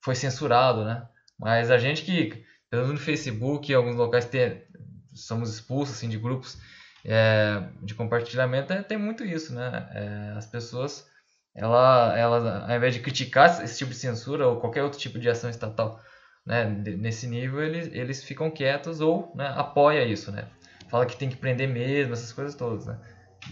foi 0.00 0.14
censurado, 0.14 0.84
né? 0.84 1.06
Mas 1.38 1.70
a 1.70 1.78
gente 1.78 2.02
que, 2.02 2.44
pelo 2.70 2.82
menos 2.82 3.00
no 3.00 3.04
Facebook, 3.04 3.72
em 3.72 3.74
alguns 3.74 3.96
locais 3.96 4.26
tem, 4.26 4.62
somos 5.14 5.52
expulsos 5.52 5.96
assim, 5.96 6.08
de 6.08 6.18
grupos 6.18 6.58
é, 7.04 7.62
de 7.82 7.94
compartilhamento, 7.94 8.72
é, 8.72 8.82
tem 8.82 8.98
muito 8.98 9.24
isso, 9.24 9.54
né? 9.54 9.88
É, 9.94 10.34
as 10.36 10.46
pessoas, 10.46 11.06
ela, 11.54 12.16
ela, 12.18 12.66
ao 12.66 12.76
invés 12.76 12.94
de 12.94 13.00
criticar 13.00 13.64
esse 13.64 13.78
tipo 13.78 13.92
de 13.92 13.96
censura 13.96 14.46
ou 14.46 14.60
qualquer 14.60 14.82
outro 14.82 14.98
tipo 14.98 15.18
de 15.18 15.28
ação 15.28 15.48
estatal 15.48 16.00
né, 16.48 16.64
nesse 16.64 17.26
nível 17.26 17.62
eles, 17.62 17.90
eles 17.92 18.24
ficam 18.24 18.50
quietos 18.50 19.02
ou 19.02 19.30
né, 19.36 19.52
apoia 19.54 20.02
isso, 20.06 20.32
né? 20.32 20.48
Fala 20.88 21.04
que 21.04 21.14
tem 21.14 21.28
que 21.28 21.36
prender 21.36 21.68
mesmo, 21.68 22.14
essas 22.14 22.32
coisas 22.32 22.54
todas, 22.54 22.86
né? 22.86 22.98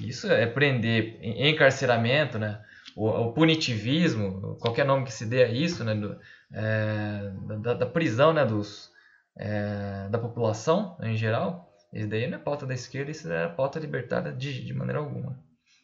Isso 0.01 0.33
é 0.33 0.47
prender, 0.47 1.19
encarceramento, 1.23 2.39
né? 2.39 2.59
O, 2.97 3.07
o 3.09 3.33
punitivismo, 3.35 4.57
qualquer 4.59 4.87
nome 4.87 5.05
que 5.05 5.13
se 5.13 5.27
dê 5.27 5.45
a 5.45 5.49
isso, 5.49 5.85
né? 5.85 5.95
Do, 5.95 6.19
é, 6.55 7.33
da, 7.61 7.75
da, 7.75 7.87
prisão, 7.87 8.33
né? 8.33 8.47
Dos, 8.47 8.91
é, 9.37 10.09
da 10.09 10.19
população 10.19 10.97
em 11.03 11.15
geral, 11.15 11.71
isso 11.93 12.09
daí 12.09 12.27
não 12.27 12.39
é 12.39 12.41
pauta 12.41 12.65
da 12.65 12.73
esquerda, 12.73 13.11
isso 13.11 13.31
é 13.31 13.47
pauta 13.47 13.79
libertária 13.79 14.33
de, 14.33 14.65
de 14.65 14.73
maneira 14.73 15.01
alguma. 15.01 15.39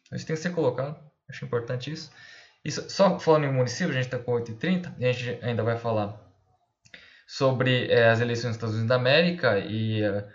Então, 0.07 0.17
isso 0.17 0.25
tem 0.25 0.35
que 0.35 0.41
ser 0.41 0.49
colocado, 0.49 0.99
acho 1.29 1.45
importante 1.45 1.91
isso. 1.91 2.11
isso 2.65 2.89
só 2.89 3.19
falando 3.19 3.45
em 3.45 3.53
município, 3.53 3.91
a 3.91 3.95
gente 3.95 4.05
está 4.05 4.17
com 4.17 4.31
8h30 4.31 4.95
e 4.97 5.05
a 5.05 5.11
gente 5.11 5.45
ainda 5.45 5.61
vai 5.61 5.77
falar 5.77 6.23
sobre 7.27 7.87
é, 7.91 8.09
as 8.09 8.21
eleições 8.21 8.49
dos 8.49 8.55
Estados 8.57 8.75
Unidos 8.75 8.89
da 8.89 8.95
América 8.95 9.59
e 9.59 10.03
é, 10.03 10.27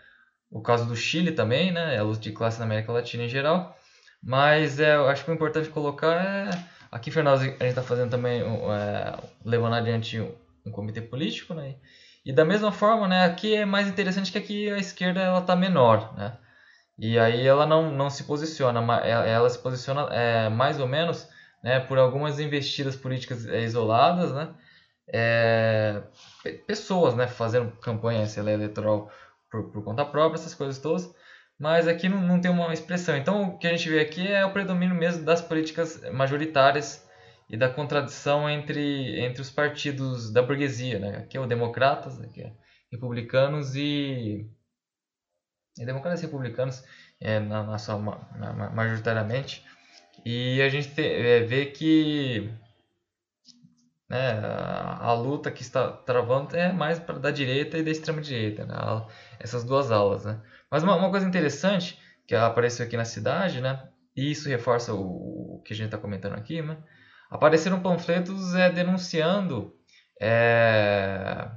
o 0.50 0.60
caso 0.60 0.86
do 0.86 0.96
Chile 0.96 1.32
também, 1.32 1.72
né, 1.72 1.98
a 1.98 2.02
luta 2.02 2.20
de 2.20 2.32
classe 2.32 2.58
na 2.58 2.64
América 2.64 2.92
Latina 2.92 3.24
em 3.24 3.28
geral. 3.28 3.76
Mas 4.22 4.80
é, 4.80 4.96
eu 4.96 5.08
acho 5.08 5.24
que 5.24 5.30
o 5.30 5.34
importante 5.34 5.68
colocar 5.68 6.14
é. 6.14 6.50
Aqui 6.90 7.10
em 7.10 7.12
Fernandes 7.12 7.42
a 7.42 7.46
gente 7.46 7.64
está 7.66 7.82
fazendo 7.82 8.10
também, 8.10 8.40
é, 8.40 9.18
levando 9.44 9.74
adiante 9.74 10.20
um, 10.20 10.70
comitê 10.72 11.00
político, 11.02 11.54
né? 11.54 11.76
E 12.24 12.32
da 12.32 12.44
mesma 12.44 12.72
forma, 12.72 13.06
né, 13.06 13.24
aqui 13.24 13.54
é 13.54 13.64
mais 13.64 13.86
interessante 13.88 14.32
que 14.32 14.38
aqui 14.38 14.70
a 14.70 14.78
esquerda 14.78 15.20
ela 15.20 15.38
está 15.40 15.54
menor, 15.54 16.16
né? 16.16 16.36
E 16.98 17.18
aí 17.18 17.46
ela 17.46 17.64
não, 17.64 17.92
não 17.92 18.10
se 18.10 18.24
posiciona, 18.24 18.80
ela 19.04 19.48
se 19.48 19.58
posiciona 19.58 20.08
é, 20.12 20.48
mais 20.48 20.80
ou 20.80 20.88
menos 20.88 21.28
né, 21.62 21.78
por 21.78 21.96
algumas 21.96 22.40
investidas 22.40 22.96
políticas 22.96 23.46
é, 23.46 23.62
isoladas, 23.62 24.32
né? 24.32 24.48
É, 25.10 26.02
pessoas 26.66 27.14
né, 27.14 27.26
fazendo 27.26 27.72
campanha 27.78 28.26
eleitoral 28.36 29.10
por, 29.50 29.70
por 29.70 29.82
conta 29.84 30.04
própria, 30.04 30.38
essas 30.38 30.54
coisas 30.54 30.78
todas 30.78 31.10
mas 31.58 31.88
aqui 31.88 32.08
não, 32.08 32.20
não 32.20 32.40
tem 32.40 32.50
uma 32.50 32.72
expressão. 32.72 33.16
Então 33.16 33.48
o 33.48 33.58
que 33.58 33.66
a 33.66 33.70
gente 33.70 33.88
vê 33.88 34.00
aqui 34.00 34.26
é 34.28 34.44
o 34.44 34.52
predomínio 34.52 34.94
mesmo 34.94 35.24
das 35.24 35.42
políticas 35.42 36.00
majoritárias 36.12 37.06
e 37.50 37.56
da 37.56 37.68
contradição 37.68 38.48
entre, 38.48 39.20
entre 39.20 39.42
os 39.42 39.50
partidos 39.50 40.30
da 40.30 40.42
burguesia, 40.42 40.98
né? 40.98 41.16
Aqui 41.18 41.36
é 41.36 41.40
o 41.40 41.46
democratas, 41.46 42.20
aqui 42.20 42.42
é 42.42 42.52
republicanos 42.92 43.74
e, 43.74 44.46
e 45.78 45.84
democratas 45.84 46.20
e 46.22 46.26
republicanos 46.26 46.84
é, 47.20 47.40
na, 47.40 47.64
na 47.64 47.78
sua, 47.78 47.98
na, 48.36 48.70
majoritariamente. 48.70 49.64
E 50.24 50.60
a 50.62 50.68
gente 50.68 50.94
te, 50.94 51.02
é, 51.02 51.40
vê 51.40 51.66
que 51.66 52.50
né, 54.08 54.40
a, 54.40 55.06
a, 55.06 55.12
luta 55.12 55.50
que 55.50 55.62
está 55.62 55.90
travando 55.90 56.56
é 56.56 56.72
mais 56.72 56.98
para 56.98 57.18
da 57.18 57.30
direita 57.30 57.76
e 57.76 57.82
da 57.82 57.90
extrema 57.90 58.20
direita, 58.20 58.64
né? 58.64 58.74
essas 59.38 59.64
duas 59.64 59.90
aulas, 59.90 60.24
né? 60.24 60.40
Mas 60.70 60.82
uma, 60.82 60.96
uma 60.96 61.10
coisa 61.10 61.26
interessante 61.26 61.98
que 62.26 62.34
apareceu 62.34 62.86
aqui 62.86 62.96
na 62.96 63.04
cidade, 63.04 63.60
né? 63.60 63.88
E 64.16 64.30
isso 64.30 64.48
reforça 64.48 64.94
o, 64.94 65.56
o 65.56 65.62
que 65.62 65.72
a 65.72 65.76
gente 65.76 65.86
está 65.86 65.98
comentando 65.98 66.34
aqui, 66.34 66.62
né? 66.62 66.78
Apareceram 67.30 67.80
panfletos 67.80 68.54
é, 68.54 68.70
denunciando 68.70 69.74
é, 70.20 71.50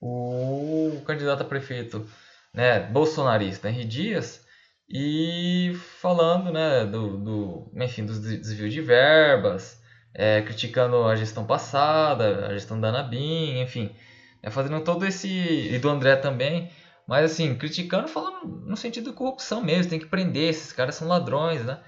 o, 0.00 0.96
o 0.96 1.02
candidato 1.02 1.42
a 1.42 1.46
prefeito 1.46 2.08
né, 2.52 2.80
bolsonarista 2.80 3.68
Henri 3.68 3.84
Dias 3.84 4.44
e 4.88 5.72
falando 6.00 6.52
né, 6.52 6.84
do, 6.86 7.18
do, 7.18 7.72
enfim, 7.76 8.04
dos 8.04 8.20
desvios 8.20 8.72
de 8.72 8.80
verbas, 8.80 9.80
é, 10.18 10.40
criticando 10.40 11.04
a 11.04 11.14
gestão 11.14 11.44
passada, 11.44 12.46
a 12.46 12.54
gestão 12.54 12.80
da 12.80 12.88
Anabim, 12.88 13.60
enfim, 13.60 13.94
é, 14.42 14.50
fazendo 14.50 14.80
todo 14.80 15.06
esse. 15.06 15.28
e 15.28 15.78
do 15.78 15.90
André 15.90 16.16
também, 16.16 16.70
mas 17.06 17.32
assim, 17.32 17.54
criticando, 17.54 18.08
falando 18.08 18.46
no 18.46 18.76
sentido 18.76 19.10
de 19.10 19.16
corrupção 19.16 19.62
mesmo, 19.62 19.90
tem 19.90 19.98
que 19.98 20.06
prender, 20.06 20.48
esses 20.48 20.72
caras 20.72 20.94
são 20.94 21.06
ladrões, 21.06 21.64
né? 21.64 21.78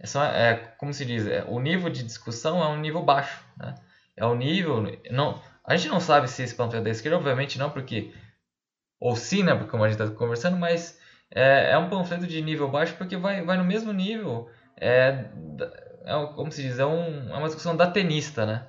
É, 0.00 0.06
só, 0.06 0.24
é 0.24 0.54
como 0.78 0.94
se 0.94 1.04
diz, 1.04 1.26
é, 1.26 1.44
o 1.46 1.60
nível 1.60 1.90
de 1.90 2.02
discussão 2.02 2.62
é 2.62 2.68
um 2.68 2.80
nível 2.80 3.02
baixo, 3.02 3.44
né? 3.58 3.74
É 4.16 4.24
o 4.24 4.34
nível, 4.34 4.82
não, 5.10 5.40
a 5.64 5.76
gente 5.76 5.90
não 5.90 6.00
sabe 6.00 6.28
se 6.28 6.42
esse 6.42 6.54
panfleto 6.54 6.82
é 6.82 6.84
da 6.84 6.90
esquerda, 6.90 7.18
obviamente 7.18 7.58
não, 7.58 7.70
porque 7.70 8.14
ou 8.98 9.14
sim, 9.16 9.42
né, 9.42 9.54
porque 9.54 9.70
como 9.70 9.84
a 9.84 9.88
gente 9.88 10.00
está 10.00 10.14
conversando, 10.16 10.56
mas 10.56 10.98
é, 11.30 11.72
é, 11.72 11.78
um 11.78 11.90
panfleto 11.90 12.26
de 12.26 12.40
nível 12.40 12.70
baixo 12.70 12.94
porque 12.96 13.16
vai, 13.16 13.44
vai 13.44 13.58
no 13.58 13.64
mesmo 13.64 13.92
nível, 13.92 14.48
é, 14.76 15.26
é 16.04 16.26
como 16.34 16.52
se 16.52 16.62
diz, 16.62 16.78
é, 16.78 16.86
um, 16.86 17.30
é 17.30 17.36
uma 17.36 17.46
discussão 17.46 17.76
da 17.76 17.90
tenista, 17.90 18.44
né? 18.46 18.66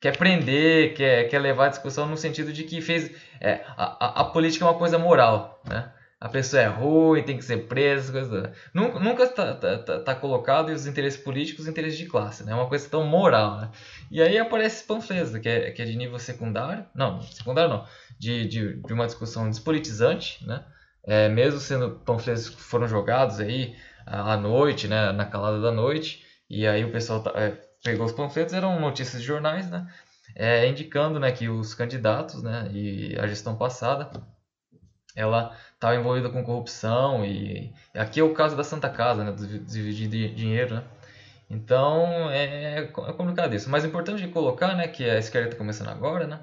quer 0.00 0.16
prender, 0.16 0.94
quer, 0.94 1.28
quer 1.28 1.38
levar 1.38 1.66
a 1.66 1.70
discussão 1.70 2.06
no 2.06 2.16
sentido 2.16 2.52
de 2.52 2.64
que 2.64 2.80
fez. 2.80 3.10
É, 3.40 3.64
a, 3.76 4.06
a, 4.06 4.20
a, 4.20 4.24
política 4.24 4.64
é 4.64 4.68
uma 4.68 4.78
coisa 4.78 4.98
moral, 4.98 5.60
né? 5.68 5.92
A 6.20 6.28
pessoa 6.28 6.60
é 6.60 6.66
ruim, 6.66 7.22
tem 7.22 7.36
que 7.36 7.44
ser 7.44 7.68
presa, 7.68 8.10
coisas. 8.10 8.50
Nunca 8.74 9.22
está 9.22 9.54
tá, 9.54 9.78
tá, 9.78 10.00
tá 10.00 10.14
colocado 10.16 10.70
os 10.70 10.84
interesses 10.84 11.20
políticos 11.20 11.64
os 11.64 11.68
interesses 11.68 11.96
de 11.96 12.06
classe, 12.06 12.44
né? 12.44 12.52
É 12.52 12.54
uma 12.54 12.68
coisa 12.68 12.88
tão 12.88 13.04
moral, 13.04 13.60
né? 13.60 13.70
E 14.10 14.20
aí 14.20 14.36
aparece 14.36 14.84
panfletos, 14.84 15.36
que 15.38 15.48
é, 15.48 15.70
que 15.70 15.80
é 15.80 15.84
de 15.84 15.96
nível 15.96 16.18
secundário, 16.18 16.84
não, 16.94 17.20
secundário 17.22 17.70
não, 17.70 17.86
de, 18.18 18.48
de, 18.48 18.82
de 18.82 18.92
uma 18.92 19.06
discussão 19.06 19.48
despolitizante, 19.48 20.44
né? 20.46 20.64
É, 21.04 21.28
mesmo 21.28 21.60
sendo 21.60 21.90
panfletos 22.04 22.50
que 22.50 22.60
foram 22.60 22.88
jogados 22.88 23.38
aí 23.40 23.76
à 24.04 24.36
noite, 24.36 24.88
né? 24.88 25.12
Na 25.12 25.24
calada 25.24 25.60
da 25.60 25.70
noite, 25.70 26.26
e 26.48 26.66
aí 26.66 26.84
o 26.84 26.92
pessoal 26.92 27.22
tá, 27.22 27.32
é, 27.34 27.50
pegou 27.82 28.06
os 28.06 28.12
panfletos, 28.12 28.54
eram 28.54 28.80
notícias 28.80 29.20
de 29.20 29.26
jornais, 29.26 29.68
né? 29.70 29.86
É, 30.34 30.66
indicando 30.68 31.18
né, 31.18 31.32
que 31.32 31.48
os 31.48 31.74
candidatos 31.74 32.42
né, 32.42 32.68
e 32.72 33.18
a 33.18 33.26
gestão 33.26 33.56
passada 33.56 34.10
ela 35.16 35.56
estava 35.74 35.96
envolvida 35.96 36.30
com 36.30 36.44
corrupção 36.44 37.24
e 37.24 37.72
aqui 37.94 38.20
é 38.20 38.22
o 38.22 38.34
caso 38.34 38.56
da 38.56 38.62
Santa 38.62 38.88
Casa, 38.88 39.24
né, 39.24 39.32
de 39.32 40.08
dinheiro, 40.34 40.76
né? 40.76 40.84
Então 41.50 42.30
é, 42.30 42.78
é 42.84 42.86
complicado 42.86 43.54
isso. 43.54 43.70
Mas 43.70 43.84
é 43.84 43.88
importante 43.88 44.22
de 44.22 44.28
colocar, 44.28 44.74
né, 44.76 44.86
que 44.86 45.08
a 45.08 45.18
esquerda 45.18 45.48
está 45.48 45.58
começando 45.58 45.88
agora, 45.88 46.26
né, 46.26 46.40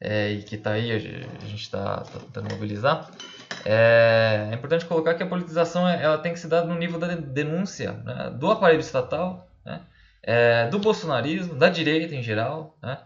é, 0.00 0.32
e 0.32 0.42
que 0.42 0.54
está 0.54 0.72
aí 0.72 0.92
a 0.92 0.98
gente 0.98 1.62
está 1.62 2.02
tá 2.02 2.18
tentando 2.20 2.54
mobilizar. 2.54 3.10
É, 3.64 4.48
é, 4.50 4.54
importante 4.54 4.84
colocar 4.84 5.14
que 5.14 5.22
a 5.22 5.26
politização 5.26 5.88
ela 5.88 6.18
tem 6.18 6.32
que 6.32 6.38
se 6.38 6.46
dar 6.46 6.64
no 6.64 6.74
nível 6.74 6.98
da 6.98 7.08
denúncia 7.08 7.92
né, 7.92 8.30
do 8.30 8.50
aparelho 8.50 8.80
estatal, 8.80 9.48
né, 9.64 9.80
é, 10.22 10.68
do 10.68 10.78
bolsonarismo, 10.78 11.54
da 11.54 11.68
direita 11.68 12.14
em 12.14 12.22
geral. 12.22 12.78
Né? 12.82 12.98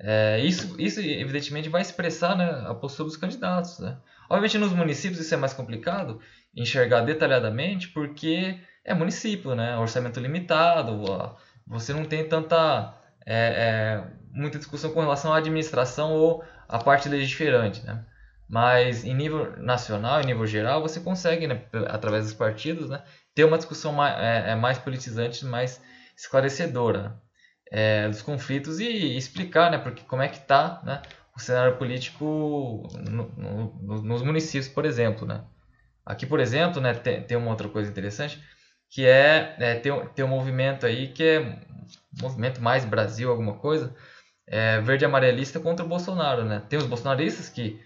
É, 0.00 0.40
isso, 0.40 0.80
isso, 0.80 1.00
evidentemente, 1.00 1.68
vai 1.68 1.82
expressar 1.82 2.36
né, 2.36 2.64
a 2.66 2.74
postura 2.74 3.08
dos 3.08 3.16
candidatos. 3.16 3.78
Né? 3.78 3.96
Obviamente, 4.28 4.58
nos 4.58 4.72
municípios 4.72 5.20
isso 5.20 5.34
é 5.34 5.36
mais 5.36 5.52
complicado 5.52 6.20
enxergar 6.54 7.02
detalhadamente, 7.02 7.88
porque 7.88 8.58
é 8.84 8.94
município, 8.94 9.54
né? 9.54 9.76
orçamento 9.76 10.18
limitado, 10.18 11.36
você 11.66 11.92
não 11.92 12.04
tem 12.04 12.26
tanta. 12.26 12.94
É, 13.24 13.36
é, 13.36 14.04
muita 14.32 14.58
discussão 14.58 14.90
com 14.90 15.00
relação 15.00 15.32
à 15.32 15.38
administração 15.38 16.12
ou 16.12 16.42
à 16.68 16.78
parte 16.78 17.08
legiferante. 17.08 17.84
Né? 17.84 18.02
Mas 18.48 19.04
em 19.04 19.14
nível 19.14 19.56
nacional, 19.58 20.20
em 20.20 20.26
nível 20.26 20.46
geral, 20.46 20.80
você 20.80 21.00
consegue, 21.00 21.46
né, 21.46 21.62
através 21.88 22.24
dos 22.24 22.34
partidos, 22.34 22.88
né, 22.88 23.02
ter 23.34 23.44
uma 23.44 23.58
discussão 23.58 23.92
mais, 23.92 24.18
é, 24.18 24.52
é 24.52 24.54
mais 24.54 24.78
politizante, 24.78 25.44
mais 25.44 25.82
esclarecedora 26.16 27.20
é, 27.70 28.08
dos 28.08 28.22
conflitos 28.22 28.80
e 28.80 29.16
explicar 29.16 29.70
né, 29.70 29.78
porque, 29.78 30.02
como 30.04 30.22
é 30.22 30.28
que 30.28 30.38
está 30.38 30.80
né, 30.84 31.02
o 31.36 31.40
cenário 31.40 31.76
político 31.76 32.88
no, 32.98 33.30
no, 33.36 34.02
nos 34.02 34.22
municípios, 34.22 34.68
por 34.68 34.84
exemplo. 34.84 35.26
Né. 35.26 35.44
Aqui, 36.04 36.26
por 36.26 36.40
exemplo, 36.40 36.80
né, 36.80 36.94
tem, 36.94 37.22
tem 37.22 37.36
uma 37.36 37.50
outra 37.50 37.68
coisa 37.68 37.90
interessante, 37.90 38.42
que 38.90 39.06
é, 39.06 39.56
é 40.16 40.24
um 40.24 40.28
movimento 40.28 40.86
aí 40.86 41.08
que 41.08 41.22
é 41.22 41.58
movimento 42.20 42.62
mais 42.62 42.84
Brasil, 42.84 43.30
alguma 43.30 43.54
coisa, 43.54 43.94
é, 44.46 44.80
verde 44.80 45.04
amarelista 45.04 45.60
contra 45.60 45.84
o 45.84 45.88
Bolsonaro. 45.88 46.44
Né. 46.44 46.62
Tem 46.68 46.78
os 46.78 46.86
bolsonaristas 46.86 47.48
que 47.48 47.80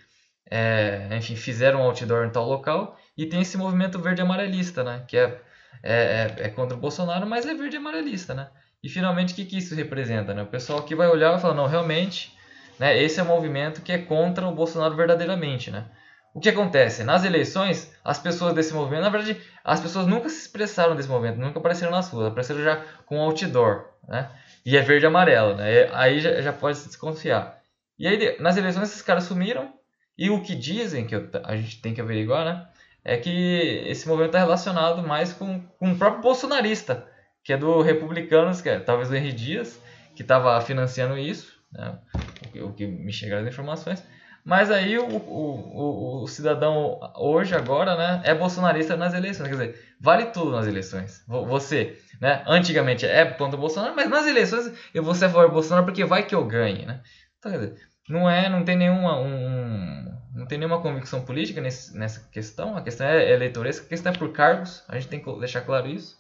é, 0.53 1.17
enfim, 1.17 1.37
fizeram 1.37 1.81
um 1.81 1.85
outdoor 1.85 2.27
em 2.27 2.31
tal 2.31 2.47
local 2.47 2.99
e 3.17 3.27
tem 3.27 3.41
esse 3.41 3.57
movimento 3.57 3.99
verde 3.99 4.21
amarelista, 4.21 4.85
né, 4.85 5.05
que 5.07 5.17
é 5.17 5.41
é, 5.83 6.35
é, 6.39 6.47
é, 6.47 6.49
contra 6.49 6.77
o 6.77 6.81
Bolsonaro, 6.81 7.27
mas 7.27 7.45
é 7.45 7.55
verde 7.55 7.77
e 7.77 7.79
amarelista, 7.79 8.35
né? 8.35 8.49
E 8.83 8.89
finalmente 8.89 9.33
o 9.33 9.37
que, 9.37 9.45
que 9.45 9.59
isso 9.59 9.75
representa? 9.75 10.33
Né? 10.35 10.43
O 10.43 10.47
pessoal 10.47 10.83
que 10.83 10.95
vai 10.95 11.09
olhar 11.09 11.31
vai 11.31 11.41
falar, 11.41 11.55
não, 11.55 11.67
realmente, 11.67 12.37
né, 12.79 13.01
esse 13.01 13.21
é 13.21 13.23
um 13.23 13.27
movimento 13.27 13.83
que 13.83 13.93
é 13.93 13.99
contra 13.99 14.47
o 14.47 14.55
Bolsonaro 14.55 14.95
verdadeiramente, 14.95 15.71
né? 15.71 15.87
O 16.35 16.41
que 16.41 16.49
acontece? 16.49 17.05
Nas 17.05 17.25
eleições, 17.25 17.95
as 18.03 18.19
pessoas 18.19 18.55
desse 18.55 18.73
movimento, 18.73 19.03
na 19.03 19.11
verdade, 19.11 19.41
as 19.63 19.81
pessoas 19.81 20.07
nunca 20.07 20.29
se 20.29 20.41
expressaram 20.41 20.97
desse 20.97 21.09
movimento, 21.09 21.39
nunca 21.39 21.59
apareceram 21.59 21.93
nas 21.93 22.09
ruas, 22.09 22.29
apareceram 22.29 22.63
já 22.63 22.83
com 23.05 23.21
outdoor, 23.21 23.85
né? 24.09 24.31
E 24.65 24.77
é 24.77 24.81
verde 24.81 25.05
e 25.05 25.09
amarelo, 25.09 25.55
né? 25.57 25.91
Aí 25.93 26.21
já, 26.21 26.41
já 26.41 26.53
pode 26.53 26.79
se 26.79 26.87
desconfiar. 26.89 27.61
E 27.99 28.07
aí, 28.07 28.41
nas 28.41 28.57
eleições, 28.57 28.89
esses 28.89 29.03
caras 29.03 29.25
sumiram, 29.25 29.75
e 30.17 30.31
o 30.31 30.43
que 30.43 30.55
dizem, 30.55 31.07
que 31.07 31.15
a 31.45 31.57
gente 31.57 31.81
tem 31.81 31.95
que 31.95 32.01
averiguar, 32.01 32.45
né? 32.45 32.67
é 33.05 33.17
que 33.17 33.85
esse 33.87 34.07
movimento 34.07 34.31
está 34.31 34.39
relacionado 34.39 35.03
mais 35.07 35.33
com, 35.33 35.61
com 35.79 35.93
o 35.93 35.99
próprio 35.99 36.23
bolsonarista, 36.23 37.07
que 37.43 37.53
é 37.53 37.57
do 37.57 37.83
Republicanos, 37.83 38.61
que 38.61 38.69
é 38.69 38.79
talvez 38.79 39.11
o 39.11 39.15
Henri 39.15 39.33
Dias, 39.33 39.81
que 40.15 40.23
estava 40.23 40.61
financiando 40.61 41.19
isso, 41.19 41.53
né? 41.73 41.99
o, 42.15 42.49
que, 42.49 42.61
o, 42.61 42.73
que, 42.73 42.87
me 42.87 43.13
chegaram 43.13 43.43
as 43.43 43.49
informações. 43.49 44.03
Mas 44.45 44.71
aí 44.71 44.99
o, 44.99 45.07
o, 45.07 46.23
o, 46.23 46.27
cidadão 46.27 46.99
hoje, 47.17 47.55
agora, 47.55 47.97
né, 47.97 48.23
é 48.25 48.35
bolsonarista 48.35 48.97
nas 48.97 49.15
eleições. 49.15 49.47
Quer 49.49 49.55
dizer, 49.55 49.95
vale 50.01 50.27
tudo 50.27 50.51
nas 50.51 50.67
eleições. 50.67 51.25
Você, 51.29 51.97
né, 52.21 52.43
antigamente 52.47 53.07
é 53.07 53.25
contra 53.25 53.57
o 53.57 53.61
Bolsonaro, 53.61 53.95
mas 53.95 54.11
nas 54.11 54.27
eleições 54.27 54.73
eu 54.93 55.03
vou 55.05 55.15
ser 55.15 55.27
a 55.27 55.29
favor 55.29 55.47
do 55.47 55.55
Bolsonaro 55.55 55.87
porque 55.87 56.05
vai 56.05 56.27
que 56.27 56.35
eu 56.35 56.45
ganhe, 56.45 56.85
né? 56.85 57.03
Então, 57.39 57.53
quer 57.53 57.59
dizer, 57.59 57.89
não 58.09 58.29
é, 58.29 58.49
não 58.49 58.65
tem 58.65 58.77
nenhuma, 58.77 59.19
um, 59.21 60.19
não 60.35 60.47
tem 60.47 60.59
nenhuma 60.59 60.81
convicção 60.81 61.25
política 61.25 61.61
nesse, 61.61 61.97
nessa 61.97 62.29
questão. 62.31 62.77
A 62.77 62.83
questão 62.83 63.07
é 63.07 63.33
eleitoresca, 63.33 63.87
a 63.87 63.89
questão 63.89 64.13
é 64.13 64.17
por 64.17 64.33
cargos. 64.33 64.85
A 64.89 64.95
gente 64.97 65.09
tem 65.09 65.21
que 65.21 65.39
deixar 65.39 65.61
claro 65.63 65.89
isso. 65.89 66.17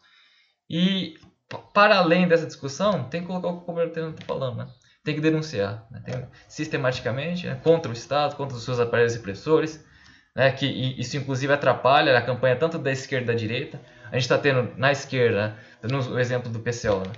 E 0.70 1.18
para 1.74 1.96
além 1.98 2.28
dessa 2.28 2.46
discussão, 2.46 3.04
tem 3.04 3.22
que 3.22 3.26
colocar 3.26 3.48
o 3.48 3.56
que 3.58 3.62
o 3.64 3.66
governo 3.66 4.10
está 4.10 4.24
falando, 4.24 4.58
né? 4.58 4.66
Tem 5.04 5.14
que 5.14 5.20
denunciar, 5.20 5.84
né? 5.90 6.00
tem, 6.04 6.26
sistematicamente, 6.48 7.46
né? 7.46 7.60
contra 7.62 7.90
o 7.90 7.92
Estado, 7.92 8.36
contra 8.36 8.56
os 8.56 8.64
seus 8.64 8.78
aparelhos 8.78 9.14
repressores, 9.14 9.84
né? 10.34 10.50
Que 10.52 10.66
isso 10.66 11.16
inclusive 11.16 11.52
atrapalha 11.52 12.16
a 12.16 12.22
campanha 12.22 12.56
tanto 12.56 12.78
da 12.78 12.92
esquerda 12.92 13.24
e 13.24 13.34
da 13.34 13.38
direita. 13.38 13.80
a 14.10 14.14
gente 14.14 14.22
está 14.22 14.38
tendo 14.38 14.72
na 14.76 14.92
esquerda, 14.92 15.48
né, 15.48 15.56
dando 15.82 16.14
o 16.14 16.18
exemplo 16.18 16.50
do 16.50 16.60
PCO, 16.60 17.00
né, 17.00 17.12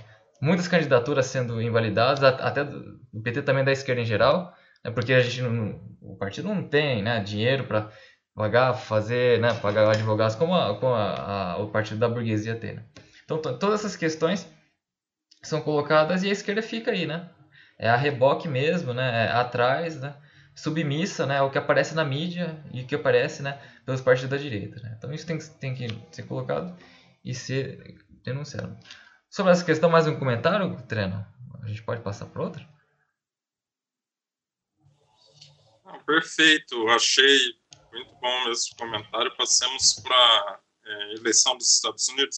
muitas 0.45 0.67
candidaturas 0.67 1.25
sendo 1.25 1.59
invalidadas, 1.59 2.23
até 2.23 2.63
do 2.63 2.99
PT 3.23 3.41
também 3.41 3.63
da 3.63 3.71
esquerda 3.71 4.01
em 4.01 4.05
geral, 4.05 4.55
né, 4.83 4.91
porque 4.91 5.11
a 5.11 5.19
gente 5.19 5.41
não, 5.41 5.81
o 5.99 6.15
partido 6.15 6.47
não 6.47 6.63
tem 6.63 7.01
né, 7.01 7.19
dinheiro 7.19 7.63
para 7.63 7.89
pagar, 8.35 8.73
fazer, 8.75 9.39
né, 9.41 9.53
pagar 9.55 9.89
advogados 9.89 10.35
como, 10.35 10.53
a, 10.53 10.79
como 10.79 10.93
a, 10.93 11.53
a, 11.53 11.57
o 11.57 11.69
partido 11.69 11.99
da 11.99 12.07
burguesia 12.07 12.55
tem. 12.55 12.75
Né? 12.75 12.83
Então, 13.23 13.41
todas 13.41 13.79
essas 13.79 13.95
questões 13.95 14.47
são 15.41 15.61
colocadas 15.61 16.21
e 16.21 16.29
a 16.29 16.31
esquerda 16.31 16.61
fica 16.61 16.91
aí, 16.91 17.07
né? 17.07 17.27
É 17.77 17.89
a 17.89 17.95
reboque 17.95 18.47
mesmo, 18.47 18.93
né? 18.93 19.25
É 19.25 19.31
atrás, 19.31 19.99
né? 19.99 20.15
Submissa, 20.55 21.25
né? 21.25 21.41
O 21.41 21.49
que 21.49 21.57
aparece 21.57 21.93
na 21.95 22.05
mídia 22.05 22.55
e 22.71 22.81
o 22.81 22.85
que 22.85 22.95
aparece, 22.95 23.41
né? 23.43 23.59
Pelos 23.83 24.01
partidos 24.01 24.29
da 24.29 24.37
direita. 24.37 24.79
Né? 24.79 24.95
Então 24.97 25.11
isso 25.11 25.25
tem, 25.25 25.37
tem 25.59 25.75
que 25.75 25.87
ser 26.11 26.23
colocado 26.23 26.75
e 27.23 27.33
ser 27.33 27.95
denunciado. 28.23 28.77
Sobre 29.35 29.51
essa 29.51 29.65
questão, 29.65 29.89
mais 29.89 30.07
um 30.07 30.17
comentário, 30.17 30.81
Treino? 30.87 31.27
A 31.61 31.67
gente 31.67 31.83
pode 31.83 32.01
passar 32.01 32.25
para 32.27 32.41
outra? 32.41 32.65
Ah, 35.83 35.99
perfeito, 36.05 36.87
achei 36.87 37.37
muito 37.91 38.15
bom 38.21 38.49
esse 38.49 38.73
comentário. 38.77 39.35
Passemos 39.35 39.95
para 39.95 40.61
é, 40.85 41.15
eleição 41.15 41.57
dos 41.57 41.69
Estados 41.69 42.07
Unidos. 42.07 42.33